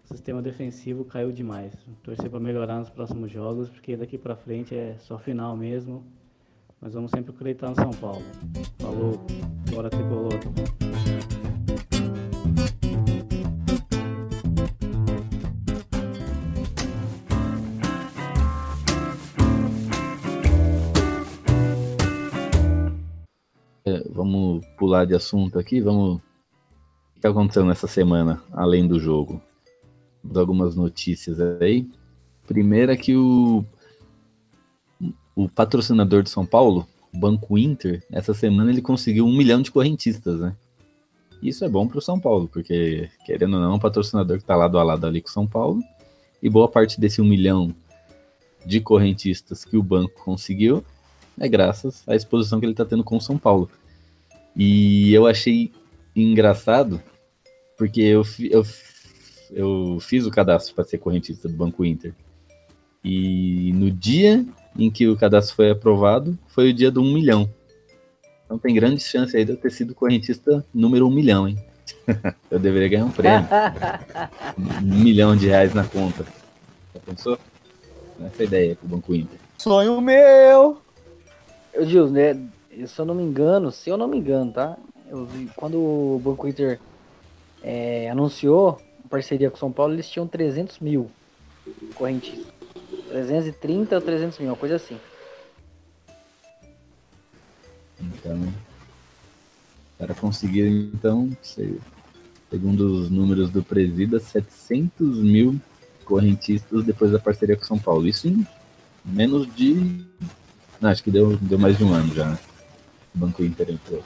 [0.03, 1.73] o sistema defensivo caiu demais.
[2.03, 6.03] Torcer para melhorar nos próximos jogos, porque daqui para frente é só final mesmo.
[6.81, 8.23] Mas vamos sempre acreditar no São Paulo.
[8.79, 9.25] Falou,
[9.69, 10.33] bora tricolor.
[24.61, 26.21] Vamos pular de assunto aqui, vamos.
[27.17, 29.41] O que aconteceu nessa semana, além do jogo?
[30.35, 31.87] Algumas notícias aí.
[32.47, 33.65] Primeira que o
[35.33, 39.71] o patrocinador de São Paulo, o Banco Inter, essa semana ele conseguiu um milhão de
[39.71, 40.55] correntistas, né?
[41.41, 44.43] Isso é bom para o São Paulo, porque, querendo ou não, é um patrocinador que
[44.43, 45.81] está lado a lado ali com São Paulo,
[46.43, 47.73] e boa parte desse um milhão
[48.65, 50.83] de correntistas que o banco conseguiu
[51.39, 53.69] é graças à exposição que ele está tendo com o São Paulo.
[54.55, 55.71] E eu achei
[56.15, 57.01] engraçado,
[57.77, 58.65] porque eu, eu,
[59.51, 62.13] eu fiz o cadastro para ser correntista do Banco Inter.
[63.03, 64.45] E no dia
[64.77, 67.49] em que o cadastro foi aprovado foi o dia do 1 milhão.
[68.45, 71.57] Então tem grande chance aí de eu ter sido correntista número 1 milhão, hein?
[72.51, 73.47] eu deveria ganhar um prêmio.
[74.59, 76.25] um milhão de reais na conta.
[76.93, 77.39] Já pensou?
[78.25, 79.39] Essa é ideia pro Banco Inter.
[79.57, 80.81] Sonho meu!
[81.73, 82.37] Eu Gils, né?
[82.87, 84.77] Se eu não me engano, se eu não me engano, tá?
[85.09, 86.79] Eu vi, quando o Banco Inter
[87.61, 88.79] é, anunciou
[89.11, 91.11] parceria com o São Paulo, eles tinham 300 mil
[91.93, 92.47] correntistas.
[93.09, 94.97] 330 ou 300 mil, uma coisa assim.
[97.99, 98.41] Então,
[99.97, 100.65] para conseguir,
[100.95, 101.29] então,
[102.49, 105.59] segundo os números do Presida, 700 mil
[106.05, 108.07] correntistas depois da parceria com São Paulo.
[108.07, 108.47] Isso em
[109.03, 110.05] menos de.
[110.79, 112.29] Não, acho que deu, deu mais de um ano já.
[112.29, 112.39] Né?
[113.13, 114.03] O Banco Inter entrou.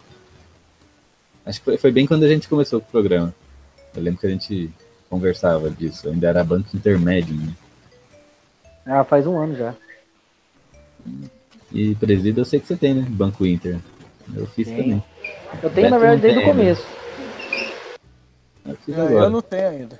[1.45, 3.33] Acho que foi, foi bem quando a gente começou o programa.
[3.95, 4.69] Eu lembro que a gente
[5.09, 6.09] conversava disso.
[6.09, 7.53] ainda era banco intermédio, né?
[8.85, 9.75] Ah, faz um ano já.
[11.71, 13.05] E presídio eu sei que você tem, né?
[13.07, 13.79] Banco Inter.
[14.35, 14.75] Eu fiz Sim.
[14.75, 15.03] também.
[15.61, 16.85] Eu tenho, Beto na verdade, desde o começo.
[18.87, 19.99] Eu, é, eu, não tenho ainda.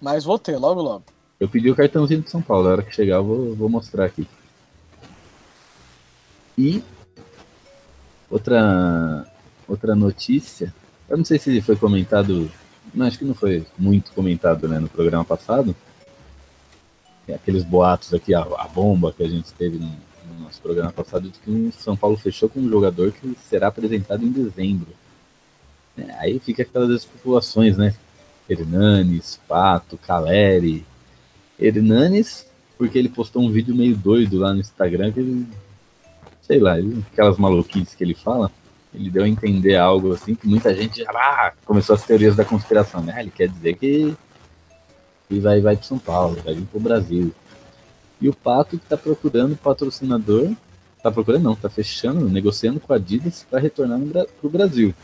[0.00, 1.04] Mas vou ter, logo, logo.
[1.40, 2.68] Eu pedi o cartãozinho de São Paulo.
[2.68, 4.26] A hora que chegar eu vou, vou mostrar aqui.
[6.56, 6.82] E
[8.30, 9.26] outra,
[9.68, 10.74] outra notícia.
[11.08, 12.50] Eu não sei se foi comentado.
[12.94, 15.74] Não, acho que não foi muito comentado né, no programa passado
[17.32, 21.30] aqueles boatos aqui, a, a, bomba que a gente teve no, no, nosso programa passado,
[21.30, 24.88] de que o São Paulo fechou com um jogador que será apresentado em dezembro.
[25.96, 27.94] É, aí fica aquelas especulações, né?
[28.48, 30.84] Hernanes, Pato, Caleri.
[31.58, 32.46] Hernanes,
[32.76, 35.46] porque ele postou um vídeo meio doido lá no Instagram, que ele,
[36.46, 36.76] sei lá,
[37.12, 38.50] aquelas maluquices que ele fala,
[38.94, 42.44] ele deu a entender algo assim, que muita gente já ah, começou as teorias da
[42.44, 43.20] conspiração, né?
[43.20, 44.14] Ele quer dizer que
[45.30, 47.34] e vai, vai para São Paulo, vai vir para o Brasil.
[48.20, 50.52] E o Pato que está procurando patrocinador,
[50.96, 54.94] está procurando não, está fechando, negociando com a Adidas para retornar para o Brasil.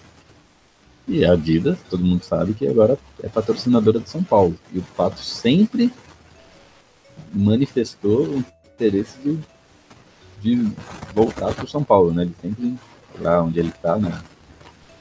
[1.08, 4.56] E a Adidas, todo mundo sabe que agora é patrocinadora de São Paulo.
[4.72, 5.92] E o Pato sempre
[7.32, 9.38] manifestou o interesse de,
[10.40, 10.72] de
[11.14, 12.22] voltar para o São Paulo, né?
[12.22, 12.74] Ele sempre,
[13.18, 14.22] lá onde ele está, na,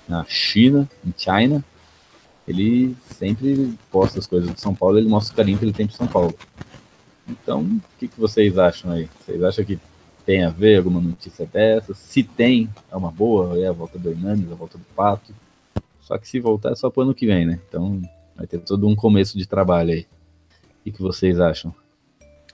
[0.08, 1.64] na China, em China,
[2.48, 5.86] ele sempre posta as coisas de São Paulo, ele mostra o carinho que ele tem
[5.86, 6.34] de São Paulo.
[7.28, 9.08] Então, o que, que vocês acham aí?
[9.24, 9.80] Vocês acham que
[10.26, 11.94] tem a ver alguma notícia dessa?
[11.94, 15.34] Se tem, é uma boa, é a volta do Hernandes, a volta do Pato.
[16.02, 17.60] Só que se voltar é só pro ano que vem, né?
[17.68, 18.02] Então
[18.36, 20.02] vai ter todo um começo de trabalho aí.
[20.02, 21.74] O que, que vocês acham?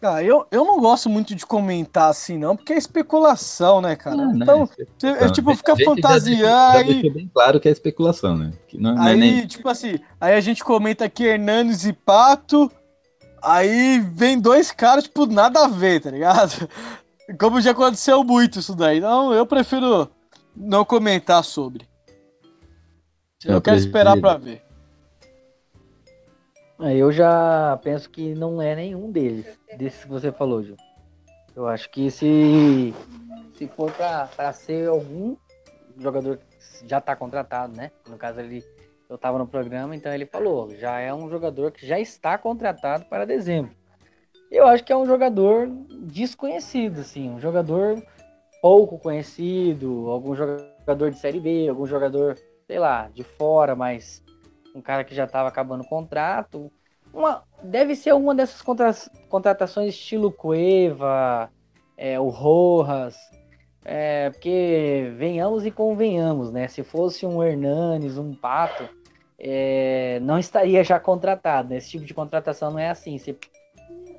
[0.06, 4.22] Ah, eu, eu não gosto muito de comentar assim, não, porque é especulação, né, cara?
[4.22, 4.70] Ah, então,
[5.03, 6.91] é, tipo, fica fantasiando.
[6.93, 8.53] Já, já bem claro que é especulação, né?
[8.68, 9.47] Que não, aí, não é nem...
[9.47, 12.72] tipo assim, aí a gente comenta aqui Hernanes e Pato,
[13.41, 16.70] aí vem dois caras, tipo, nada a ver, tá ligado?
[17.39, 18.99] Como já aconteceu muito isso daí.
[18.99, 20.10] Então, eu prefiro
[20.56, 21.88] não comentar sobre.
[23.43, 24.64] Eu, eu quero esperar pra ver.
[26.80, 30.76] É, eu já penso que não é nenhum deles, desses que você falou, Gil.
[31.55, 32.93] Eu acho que se,
[33.53, 35.38] se for para ser algum
[35.97, 37.91] jogador que já está contratado, né?
[38.09, 38.61] No caso, ele,
[39.09, 43.05] eu estava no programa, então ele falou, já é um jogador que já está contratado
[43.05, 43.71] para dezembro.
[44.51, 45.67] Eu acho que é um jogador
[46.01, 48.03] desconhecido, assim, um jogador
[48.61, 54.24] pouco conhecido, algum jogador de Série B, algum jogador, sei lá, de fora, mas
[54.76, 56.71] um cara que já estava acabando o contrato.
[57.13, 58.93] Uma, deve ser uma dessas contra,
[59.30, 61.49] contratações estilo Cueva,
[61.97, 63.15] é, o Rojas,
[63.86, 66.67] é, porque venhamos e convenhamos, né?
[66.67, 68.89] Se fosse um Hernanes, um Pato,
[69.39, 71.69] é, não estaria já contratado.
[71.69, 71.78] Né?
[71.78, 73.17] Esse tipo de contratação não é assim.
[73.17, 73.38] Você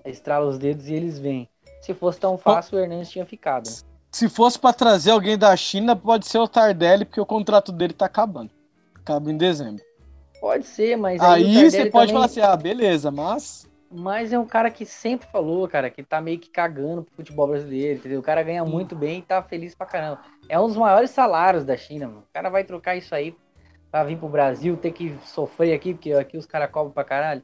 [0.06, 1.48] estrala os dedos e eles vêm.
[1.82, 3.68] Se fosse tão fácil, o Hernanes tinha ficado.
[4.10, 7.92] Se fosse para trazer alguém da China, pode ser o Tardelli, porque o contrato dele
[7.92, 8.50] tá acabando.
[8.94, 9.84] Acaba em dezembro.
[10.40, 12.14] Pode ser, mas aí, aí você pode também...
[12.14, 16.20] falar assim, ah, beleza, mas mas é um cara que sempre falou, cara, que tá
[16.20, 18.20] meio que cagando pro futebol brasileiro, entendeu?
[18.20, 20.20] O cara ganha muito bem e tá feliz pra caramba.
[20.48, 22.24] É um dos maiores salários da China, mano.
[22.28, 23.34] O cara vai trocar isso aí
[23.90, 27.42] pra vir pro Brasil, ter que sofrer aqui, porque aqui os caras cobram pra caralho.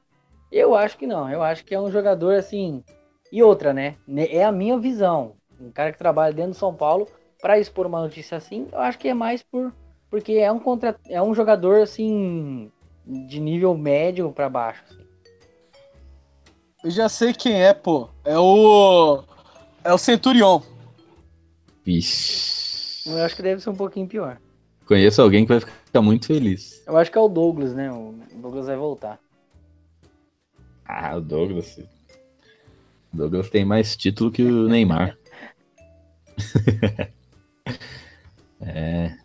[0.50, 1.30] Eu acho que não.
[1.30, 2.82] Eu acho que é um jogador assim.
[3.30, 3.96] E outra, né?
[4.28, 5.36] É a minha visão.
[5.60, 7.08] Um cara que trabalha dentro do São Paulo,
[7.40, 9.72] para expor uma notícia assim, eu acho que é mais por.
[10.10, 10.96] Porque é um, contra...
[11.08, 12.70] é um jogador assim
[13.06, 14.82] de nível médio para baixo.
[14.90, 15.02] Assim.
[16.84, 18.08] Eu já sei quem é, pô.
[18.24, 19.22] É o.
[19.84, 20.60] É o Centurion.
[21.84, 23.08] Vixe.
[23.08, 24.38] Eu acho que deve ser um pouquinho pior.
[24.86, 26.82] Conheço alguém que vai ficar muito feliz.
[26.86, 27.90] Eu acho que é o Douglas, né?
[27.90, 29.18] O Douglas vai voltar.
[30.84, 31.78] Ah, o Douglas.
[33.12, 35.16] O Douglas tem mais título que o Neymar.
[38.60, 39.16] é.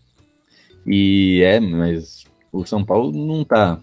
[0.86, 2.27] E é, mas
[2.62, 3.80] o São Paulo não tá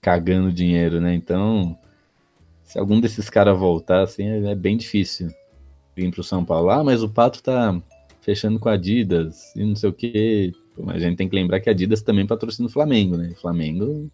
[0.00, 1.14] cagando dinheiro, né?
[1.14, 1.76] Então,
[2.62, 5.30] se algum desses caras voltar, assim, é bem difícil
[5.96, 6.70] vir pro São Paulo.
[6.70, 7.80] Ah, mas o Pato tá
[8.20, 10.52] fechando com a Adidas e não sei o que.
[10.78, 13.30] Mas a gente tem que lembrar que a Adidas também patrocina o Flamengo, né?
[13.32, 14.10] O Flamengo.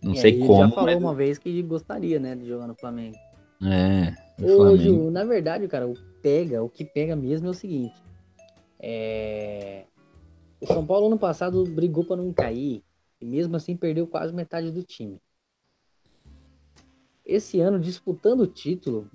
[0.00, 0.62] Não sei aí, como.
[0.62, 1.02] Ele já falou mas...
[1.02, 3.16] uma vez que gostaria, né, de jogar no Flamengo.
[3.62, 4.14] É.
[4.40, 7.94] Ô, Ju, na verdade, cara, o pega, o que pega mesmo é o seguinte.
[8.78, 9.84] É...
[10.60, 12.82] O São Paulo ano passado brigou para não cair
[13.20, 15.20] e mesmo assim perdeu quase metade do time.
[17.24, 19.08] Esse ano, disputando o título,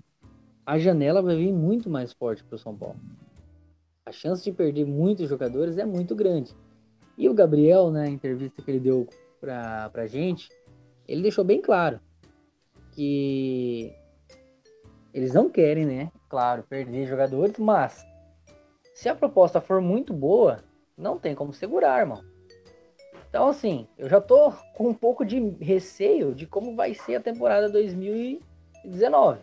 [0.65, 2.99] a janela vai vir muito mais forte para o São Paulo.
[4.05, 6.55] A chance de perder muitos jogadores é muito grande.
[7.17, 9.07] E o Gabriel, na entrevista que ele deu
[9.39, 10.49] para a gente,
[11.07, 11.99] ele deixou bem claro
[12.91, 13.93] que
[15.13, 16.11] eles não querem, né?
[16.29, 18.05] Claro, perder jogadores, mas
[18.93, 20.63] se a proposta for muito boa,
[20.97, 22.23] não tem como segurar, irmão.
[23.29, 27.19] Então, assim, eu já tô com um pouco de receio de como vai ser a
[27.19, 29.39] temporada 2019.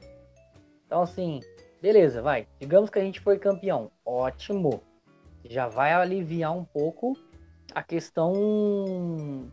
[0.87, 1.41] Então, assim,
[1.83, 2.47] beleza, vai.
[2.61, 3.91] Digamos que a gente foi campeão.
[4.05, 4.81] Ótimo.
[5.45, 7.17] Já vai aliviar um pouco
[7.75, 8.33] a questão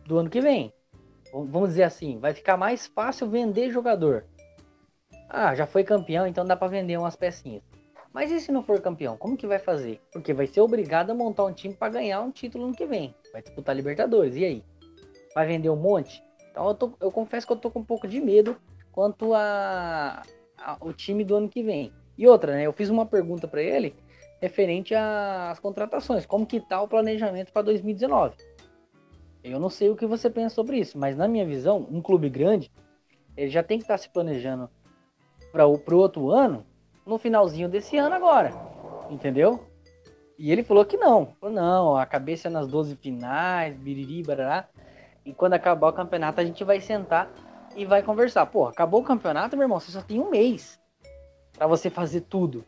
[0.06, 0.72] do ano que vem.
[1.32, 4.24] Vamos dizer assim, vai ficar mais fácil vender jogador.
[5.28, 7.62] Ah, já foi campeão, então dá pra vender umas pecinhas.
[8.12, 9.16] Mas e se não for campeão?
[9.16, 10.00] Como que vai fazer?
[10.12, 13.14] Porque vai ser obrigado a montar um time pra ganhar um título no que vem.
[13.32, 14.34] Vai disputar Libertadores.
[14.36, 14.64] E aí?
[15.34, 16.22] Vai vender um monte?
[16.50, 18.56] Então eu, tô- eu confesso que eu tô com um pouco de medo
[18.90, 20.22] quanto a,
[20.56, 21.92] a- o time do ano que vem.
[22.16, 22.62] E outra, né?
[22.66, 23.94] Eu fiz uma pergunta pra ele
[24.40, 26.26] referente às contratações.
[26.26, 28.36] Como que tá o planejamento para 2019?
[29.44, 32.28] Eu não sei o que você pensa sobre isso, mas na minha visão, um clube
[32.28, 32.70] grande,
[33.36, 34.68] ele já tem que estar se planejando
[35.52, 36.66] para o outro ano,
[37.08, 38.52] no finalzinho desse ano agora,
[39.08, 39.64] entendeu?
[40.38, 44.68] E ele falou que não, falou, não, a cabeça é nas 12 finais, biriri, barará,
[45.24, 47.32] e quando acabar o campeonato a gente vai sentar
[47.74, 48.46] e vai conversar.
[48.46, 50.78] Pô, acabou o campeonato, meu irmão, você só tem um mês
[51.56, 52.64] para você fazer tudo.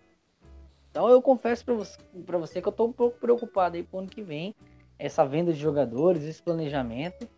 [0.90, 4.00] Então eu confesso para você, pra você que eu tô um pouco preocupado aí pro
[4.00, 4.54] ano que vem,
[4.98, 7.28] essa venda de jogadores, esse planejamento.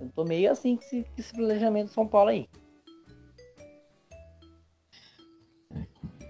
[0.00, 2.48] Eu tô meio assim com esse, esse planejamento de São Paulo aí.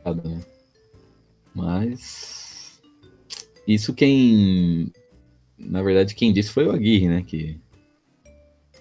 [0.02, 0.40] Complicado, né?
[1.54, 2.80] Mas
[3.66, 4.92] isso quem
[5.58, 7.60] na verdade quem disse foi o Aguirre, né, que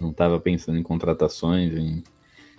[0.00, 2.02] não estava pensando em contratações, em-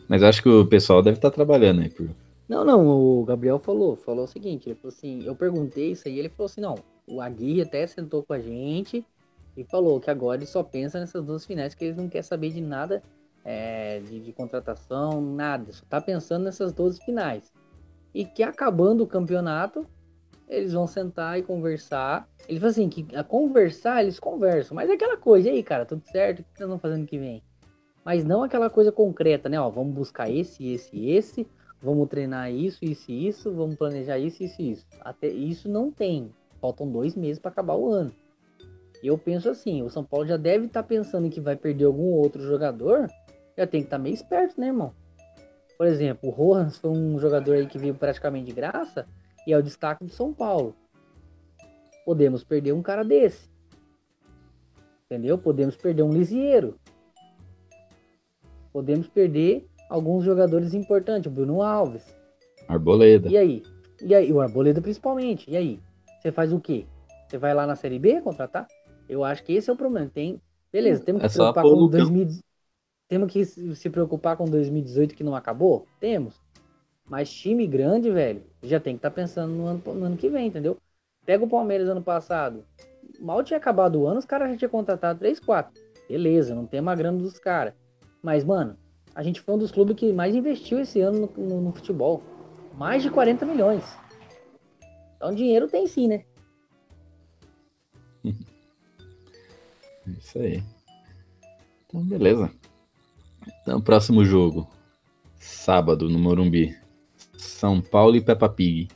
[0.07, 2.09] mas acho que o pessoal deve estar trabalhando aí por
[2.47, 6.19] Não, não, o Gabriel falou, falou o seguinte, ele falou assim, eu perguntei isso aí,
[6.19, 6.75] ele falou assim, não,
[7.07, 9.03] o Aguirre até sentou com a gente
[9.57, 12.51] e falou que agora ele só pensa nessas duas finais, que ele não quer saber
[12.51, 13.01] de nada
[13.43, 17.51] é, de, de contratação, nada, só tá pensando nessas 12 finais.
[18.13, 19.85] E que acabando o campeonato,
[20.47, 22.27] eles vão sentar e conversar.
[22.47, 26.03] Ele falou assim, que a conversar, eles conversam, mas é aquela coisa, aí, cara, tudo
[26.05, 27.41] certo, o que nós vamos fazendo que vem?
[28.03, 29.59] Mas não aquela coisa concreta, né?
[29.59, 31.47] Ó, vamos buscar esse, esse, esse,
[31.81, 34.85] vamos treinar isso, isso isso, vamos planejar isso, isso isso.
[34.99, 36.33] Até isso não tem.
[36.59, 38.11] Faltam dois meses para acabar o ano.
[39.01, 42.11] E eu penso assim, o São Paulo já deve estar pensando que vai perder algum
[42.11, 43.07] outro jogador,
[43.57, 44.93] já tem que estar meio esperto, né, irmão?
[45.81, 49.07] Por exemplo, o Rojas foi um jogador aí que veio praticamente de graça
[49.47, 50.75] e é o destaque do São Paulo.
[52.05, 53.49] Podemos perder um cara desse.
[55.05, 55.39] Entendeu?
[55.39, 56.75] Podemos perder um Lisieiro.
[58.71, 62.15] Podemos perder alguns jogadores importantes, o Bruno Alves.
[62.67, 63.27] Arboleda.
[63.27, 63.63] E aí?
[64.03, 64.31] E aí?
[64.31, 65.49] O Arboleda principalmente.
[65.49, 65.79] E aí?
[66.19, 66.85] Você faz o quê?
[67.27, 68.67] Você vai lá na Série B contratar?
[69.09, 70.11] Eu acho que esse é o problema.
[70.13, 70.39] Tem...
[70.71, 72.01] Beleza, temos que É preocupar com Lucão.
[72.01, 72.50] 2000...
[73.11, 75.85] Temos que se preocupar com 2018 que não acabou?
[75.99, 76.39] Temos.
[77.09, 80.47] Mas time grande, velho, já tem que estar pensando no ano, no ano que vem,
[80.47, 80.77] entendeu?
[81.25, 82.63] Pega o Palmeiras ano passado.
[83.19, 85.73] Mal tinha acabado o ano, os caras já tinham contratado 3, 4.
[86.07, 87.73] Beleza, não tem uma grana dos caras.
[88.23, 88.77] Mas, mano,
[89.13, 92.23] a gente foi um dos clubes que mais investiu esse ano no, no- no futebol.
[92.77, 93.83] Mais de 40 milhões.
[95.17, 96.23] Então dinheiro tem sim, né?
[100.07, 100.63] É Isso aí.
[101.89, 102.49] Então, beleza.
[103.61, 104.67] Então, próximo jogo.
[105.35, 106.75] Sábado, no Morumbi.
[107.37, 108.89] São Paulo e Peppa Pig.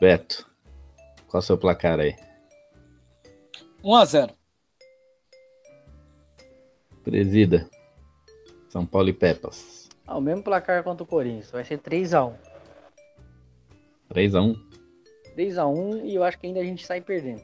[0.00, 0.50] Beto,
[1.26, 2.16] qual é o seu placar aí?
[3.82, 4.30] 1x0.
[7.02, 7.68] Presida.
[8.68, 9.88] São Paulo e Pepas.
[10.06, 11.50] Ah, o mesmo placar contra o Corinthians.
[11.50, 12.34] Vai ser 3x1.
[14.12, 14.56] 3x1.
[15.36, 17.42] 3x1 e eu acho que ainda a gente sai perdendo.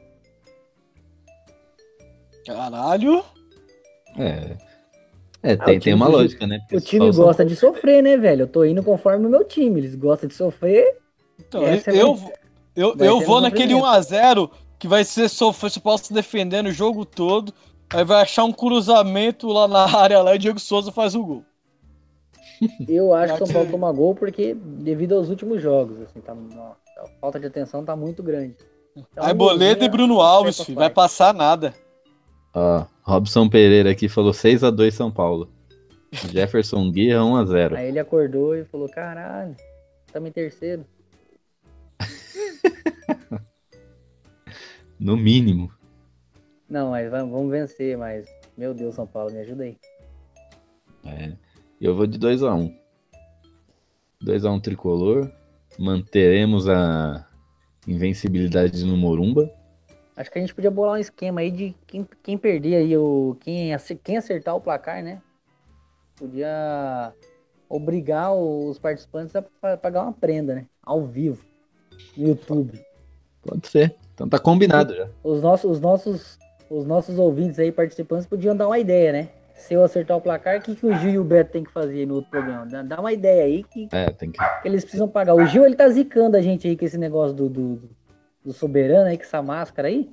[2.47, 3.25] Caralho.
[4.19, 4.57] É.
[5.47, 6.57] É, Ah, tem, tem time uma lógica, né?
[6.57, 8.43] O Porque time o gosta de sofrer, né, velho?
[8.43, 9.81] Eu tô indo conforme o meu time.
[9.81, 10.99] Eles gostam de sofrer.
[11.39, 12.33] Então, eu, é eu,
[12.75, 14.09] eu, eu vou naquele sofrimento.
[14.09, 17.55] 1x0 que vai ser sofrer, São se defendendo o jogo todo.
[17.91, 21.23] Aí vai achar um cruzamento lá na área lá e o Diego Souza faz o
[21.23, 21.45] gol.
[22.89, 26.33] Eu acho que o São Paulo toma gol porque, devido aos últimos jogos, assim, tá,
[26.33, 28.57] a falta de atenção tá muito grande.
[28.97, 31.75] Então, Aí Boleta e Bruno Alves, filho, vai passar nada.
[32.59, 35.53] Ó, Robson Pereira aqui falou 6x2 São Paulo.
[36.33, 37.75] Jefferson Guerra 1x0.
[37.75, 39.55] Aí ele acordou e falou: caralho,
[40.07, 40.87] estamos em terceiro.
[44.99, 45.71] No mínimo.
[46.67, 48.27] Não, mas vamos, vamos vencer, mas.
[48.57, 49.77] Meu Deus, São Paulo, me ajuda aí.
[51.05, 51.35] É.
[51.79, 52.75] Eu vou de 2x1.
[54.25, 55.31] 2x1 tricolor.
[55.79, 57.29] Manteremos a
[57.87, 59.53] invencibilidade no Morumba.
[60.17, 63.37] Acho que a gente podia bolar um esquema aí de quem, quem perder aí, o,
[63.41, 63.71] quem,
[64.03, 65.21] quem acertar o placar, né?
[66.17, 67.13] Podia
[67.69, 70.67] obrigar os participantes a pa- pagar uma prenda, né?
[70.83, 71.45] Ao vivo.
[72.17, 72.81] No YouTube.
[73.43, 73.95] Pode ser.
[74.15, 75.09] Então tá combinado já.
[75.23, 76.39] Os nossos, os nossos,
[76.71, 79.29] os nossos ouvintes aí, participantes, podiam dar uma ideia, né?
[79.55, 81.73] Se eu acertar o placar, o que, que o Gil e o Beto tem que
[81.73, 82.67] fazer aí no outro programa?
[82.67, 84.29] Dá, dá uma ideia aí que, É, que.
[84.29, 85.35] que eles precisam pagar.
[85.35, 87.91] O Gil, ele tá zicando a gente aí com esse negócio do, do, do
[88.53, 90.11] soberano aí, com essa máscara aí.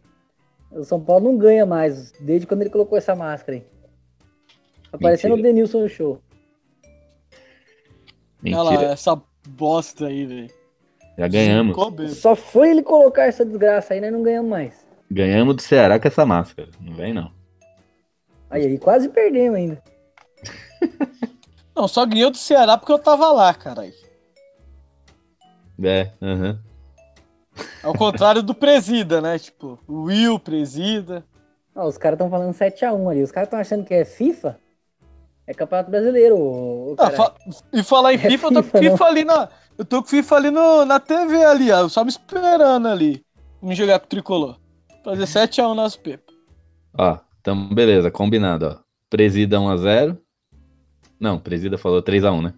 [0.71, 3.65] O São Paulo não ganha mais, desde quando ele colocou essa máscara aí.
[4.91, 5.53] Tá parecendo o Mentira.
[5.53, 6.19] Denilson no show.
[8.45, 8.91] Olha lá, Mentira.
[8.91, 10.51] essa, bosta aí, velho.
[11.17, 11.77] Já ganhamos.
[12.17, 14.85] Só foi ele colocar essa desgraça aí, nós não ganhamos mais.
[15.11, 16.69] Ganhamos do Ceará com essa máscara.
[16.79, 17.31] Não vem, não.
[18.49, 19.83] Aí, aí quase perdemos ainda.
[21.75, 23.93] Não, só ganhou do Ceará porque eu tava lá, caralho.
[25.83, 26.59] É, aham.
[27.83, 29.37] Ao contrário do Presida, né?
[29.37, 31.23] Tipo, o Will, Presida.
[31.75, 33.23] Ah, os caras estão falando 7x1 ali.
[33.23, 34.57] Os caras estão achando que é FIFA?
[35.45, 36.37] É Campeonato Brasileiro.
[36.37, 37.33] ô- Ah, fa-
[37.73, 38.91] e falar em É FIFA, eu tô com FIFA.
[38.91, 39.49] FIFA ali na.
[39.77, 41.87] Eu tô com FIFA ali no, na TV ali, ó.
[41.89, 43.23] Só me esperando ali.
[43.61, 44.57] Me jogar pro tricolor.
[45.03, 46.33] Fazer 7x1 nas pepas.
[46.97, 48.83] Ó, então beleza, combinado, ó.
[49.09, 50.17] Presida 1x0.
[51.19, 52.53] Não, Presida falou 3x1, né?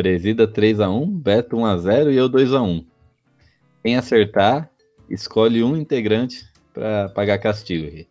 [0.00, 2.86] Presida 3x1, Beto 1x0 e eu 2x1.
[3.82, 4.70] Quem acertar,
[5.10, 8.06] escolhe um integrante pra pagar castigo.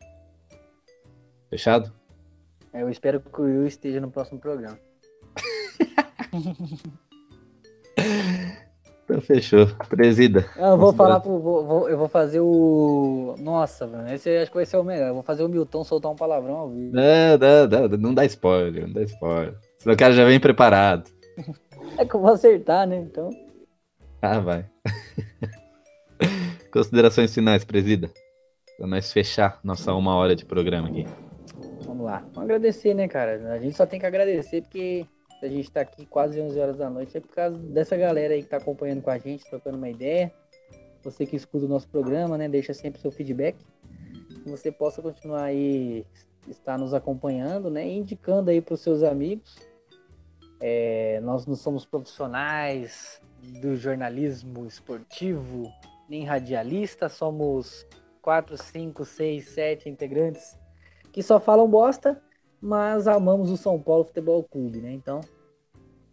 [1.50, 1.92] Fechado?
[2.72, 4.76] É, Eu espero que o Will esteja no próximo programa.
[9.04, 9.66] Então fechou.
[9.90, 10.46] Presida.
[10.56, 11.40] Ah, eu vou falar pro.
[11.40, 13.34] Vou, eu vou fazer o.
[13.40, 14.08] Nossa, mano.
[14.14, 15.08] Esse acho que vai ser o melhor.
[15.08, 16.94] Eu vou fazer o Milton soltar um palavrão ao vivo.
[16.94, 19.56] Não, não, não, não dá spoiler, não dá spoiler.
[19.80, 21.10] Senão o cara já vem preparado.
[22.00, 22.96] É que eu vou acertar, né?
[22.96, 23.30] Então.
[24.22, 24.66] Ah, vai.
[26.72, 28.10] Considerações finais, presida.
[28.78, 31.06] Pra nós fechar nossa uma hora de programa aqui.
[31.84, 32.20] Vamos lá.
[32.20, 33.52] Vamos agradecer, né, cara?
[33.52, 35.06] A gente só tem que agradecer porque
[35.44, 38.44] a gente tá aqui quase 11 horas da noite é por causa dessa galera aí
[38.44, 40.32] que tá acompanhando com a gente, trocando uma ideia.
[41.04, 42.48] Você que escuta o nosso programa, né?
[42.48, 43.58] Deixa sempre seu feedback.
[44.42, 46.06] Que você possa continuar aí,
[46.48, 47.86] estar nos acompanhando, né?
[47.86, 49.69] Indicando aí pros seus amigos.
[50.60, 53.22] É, nós não somos profissionais
[53.62, 55.72] do jornalismo esportivo,
[56.10, 57.88] nem radialistas, somos
[58.22, 60.58] quatro, cinco, seis, sete integrantes
[61.12, 62.22] que só falam bosta,
[62.62, 64.92] mas amamos o São Paulo Futebol Clube, né?
[64.92, 65.22] Então,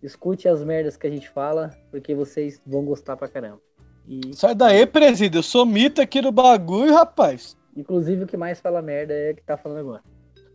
[0.02, 3.60] escute as merdas que a gente fala, porque vocês vão gostar pra caramba.
[4.06, 5.38] E, Sai daí, presida.
[5.38, 7.56] Eu sou mito aqui no bagulho, rapaz.
[7.76, 10.02] inclusive, o que mais fala merda é que tá falando agora.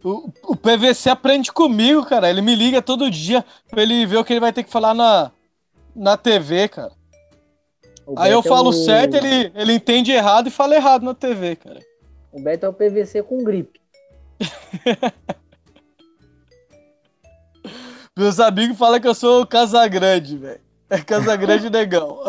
[0.04, 2.30] O, o PVC aprende comigo, cara.
[2.30, 4.94] Ele me liga todo dia pra ele ver o que ele vai ter que falar
[4.94, 5.32] na,
[5.96, 6.92] na TV, cara.
[8.06, 11.04] O Aí eu Beto é falo o- certo, ele, ele entende errado e fala errado
[11.04, 11.80] na TV, cara.
[12.32, 13.80] O Beto é o PVC com gripe.
[18.18, 20.60] Meus amigos falam que eu sou o Casagrande, velho.
[20.90, 22.20] É Casagrande negão.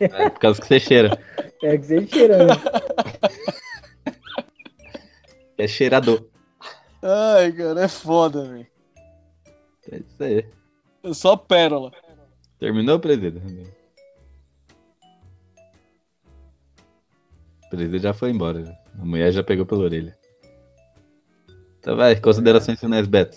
[0.00, 1.16] É, por causa que você cheira.
[1.62, 2.54] É que você cheira, né?
[5.56, 6.24] É cheirador.
[7.02, 8.66] Ai, cara, é foda, velho.
[9.90, 10.48] É isso aí.
[11.02, 11.90] Eu sou a pérola.
[12.58, 13.42] Terminou, presida?
[17.64, 18.64] O presida já foi embora.
[18.64, 18.72] já.
[19.00, 20.16] A mulher já pegou pela orelha.
[21.80, 23.36] Então vai, considerações finais, Beto.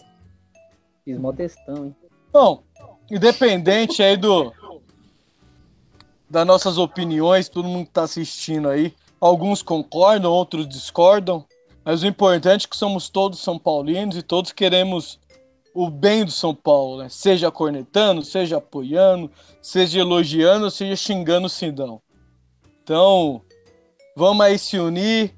[1.03, 1.95] Fiz mó textão, hein?
[2.31, 2.63] Bom,
[3.09, 4.53] independente aí do
[6.29, 11.45] das nossas opiniões, todo mundo que tá assistindo aí, alguns concordam, outros discordam,
[11.85, 15.19] mas o importante é que somos todos são paulinos e todos queremos
[15.71, 17.09] o bem do São Paulo, né?
[17.09, 19.29] Seja cornetando, seja apoiando,
[19.61, 22.01] seja elogiando, seja xingando o Sindão.
[22.81, 23.41] Então,
[24.15, 25.35] vamos aí se unir,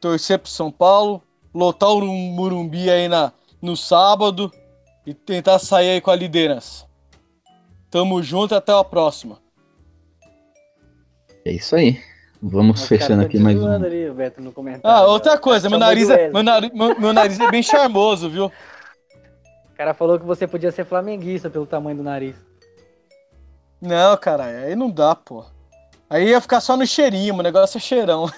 [0.00, 4.50] torcer pro São Paulo, lotar o Murumbi aí na, no sábado
[5.04, 6.86] e tentar sair aí com a liderança.
[7.90, 9.42] Tamo junto, até a próxima.
[11.44, 12.00] É isso aí.
[12.44, 13.68] Vamos Os fechando aqui mais um.
[13.68, 14.98] ali, Beto, no comentário.
[14.98, 18.46] Ah, outra coisa, meu nariz, é, meu, nariz, meu, meu nariz é bem charmoso, viu?
[18.46, 22.34] O cara falou que você podia ser flamenguista pelo tamanho do nariz.
[23.80, 25.44] Não, caralho, aí não dá, pô.
[26.10, 28.28] Aí ia ficar só no cheirinho, o negócio é cheirão.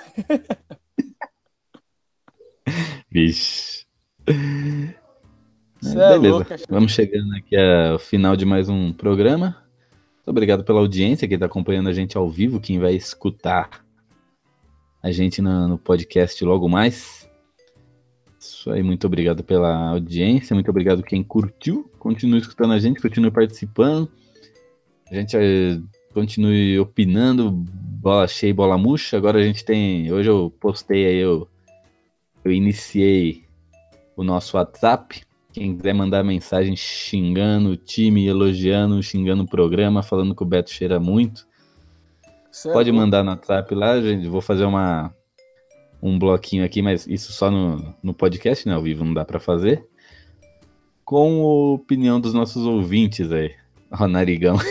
[3.10, 3.85] Vixe.
[5.82, 6.47] Cê É, é beleza.
[6.55, 9.56] acho- Vamos chegando aqui ao final de mais um programa.
[10.16, 13.84] Muito obrigado pela audiência, quem está acompanhando a gente ao vivo, quem vai escutar
[15.05, 17.28] a gente na- no podcast logo mais.
[18.40, 21.90] Isso aí, muito obrigado pela audiência, muito obrigado quem curtiu.
[21.98, 24.10] Continue escutando a gente, continue participando.
[25.10, 25.78] A gente eh,
[26.14, 29.18] continue opinando, bola cheia, bola murcha.
[29.18, 30.10] Agora a gente tem.
[30.10, 31.47] Hoje eu postei aí, eu,
[32.43, 33.44] eu iniciei
[34.16, 35.22] o nosso WhatsApp.
[35.52, 40.70] Quem quiser mandar mensagem xingando o time, elogiando, xingando o programa, falando que o Beto
[40.70, 41.47] cheira muito,
[42.55, 44.28] Cê é pode mandar no WhatsApp lá, gente.
[44.28, 45.12] Vou fazer uma
[46.01, 48.74] um bloquinho aqui, mas isso só no, no podcast, né?
[48.74, 49.85] Ao vivo não dá pra fazer.
[51.05, 53.51] Com a opinião dos nossos ouvintes aí.
[53.90, 54.56] Ó, narigão.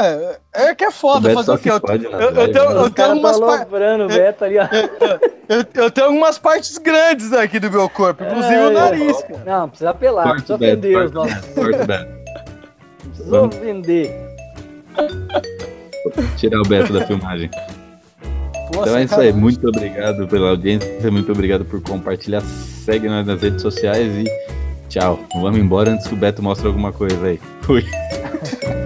[0.00, 1.70] É, é que é O foda fazer o quê?
[1.72, 1.76] se
[2.06, 4.68] Eu, eu, eu live, tenho, eu tenho algumas tão par- aloprando o Beto ali, ó.
[5.48, 9.42] eu, eu tenho algumas partes grandes aqui do meu corpo, inclusive o É, nariz, cara.
[9.44, 11.56] Não, precisa apelar, Corta precisa o ofender os o nossos.
[11.56, 12.18] O Beto.
[13.26, 14.14] Vou vender.
[16.36, 17.50] Tirar o Beto da filmagem.
[18.72, 19.32] Pô, Então é isso aí.
[19.32, 21.10] Muito obrigado pela audiência.
[21.10, 22.42] Muito obrigado por compartilhar.
[22.42, 24.24] Segue nós nas redes sociais e
[24.88, 25.18] tchau.
[25.34, 27.40] Vamos embora antes que o Beto mostre alguma coisa aí.
[27.62, 27.84] Fui.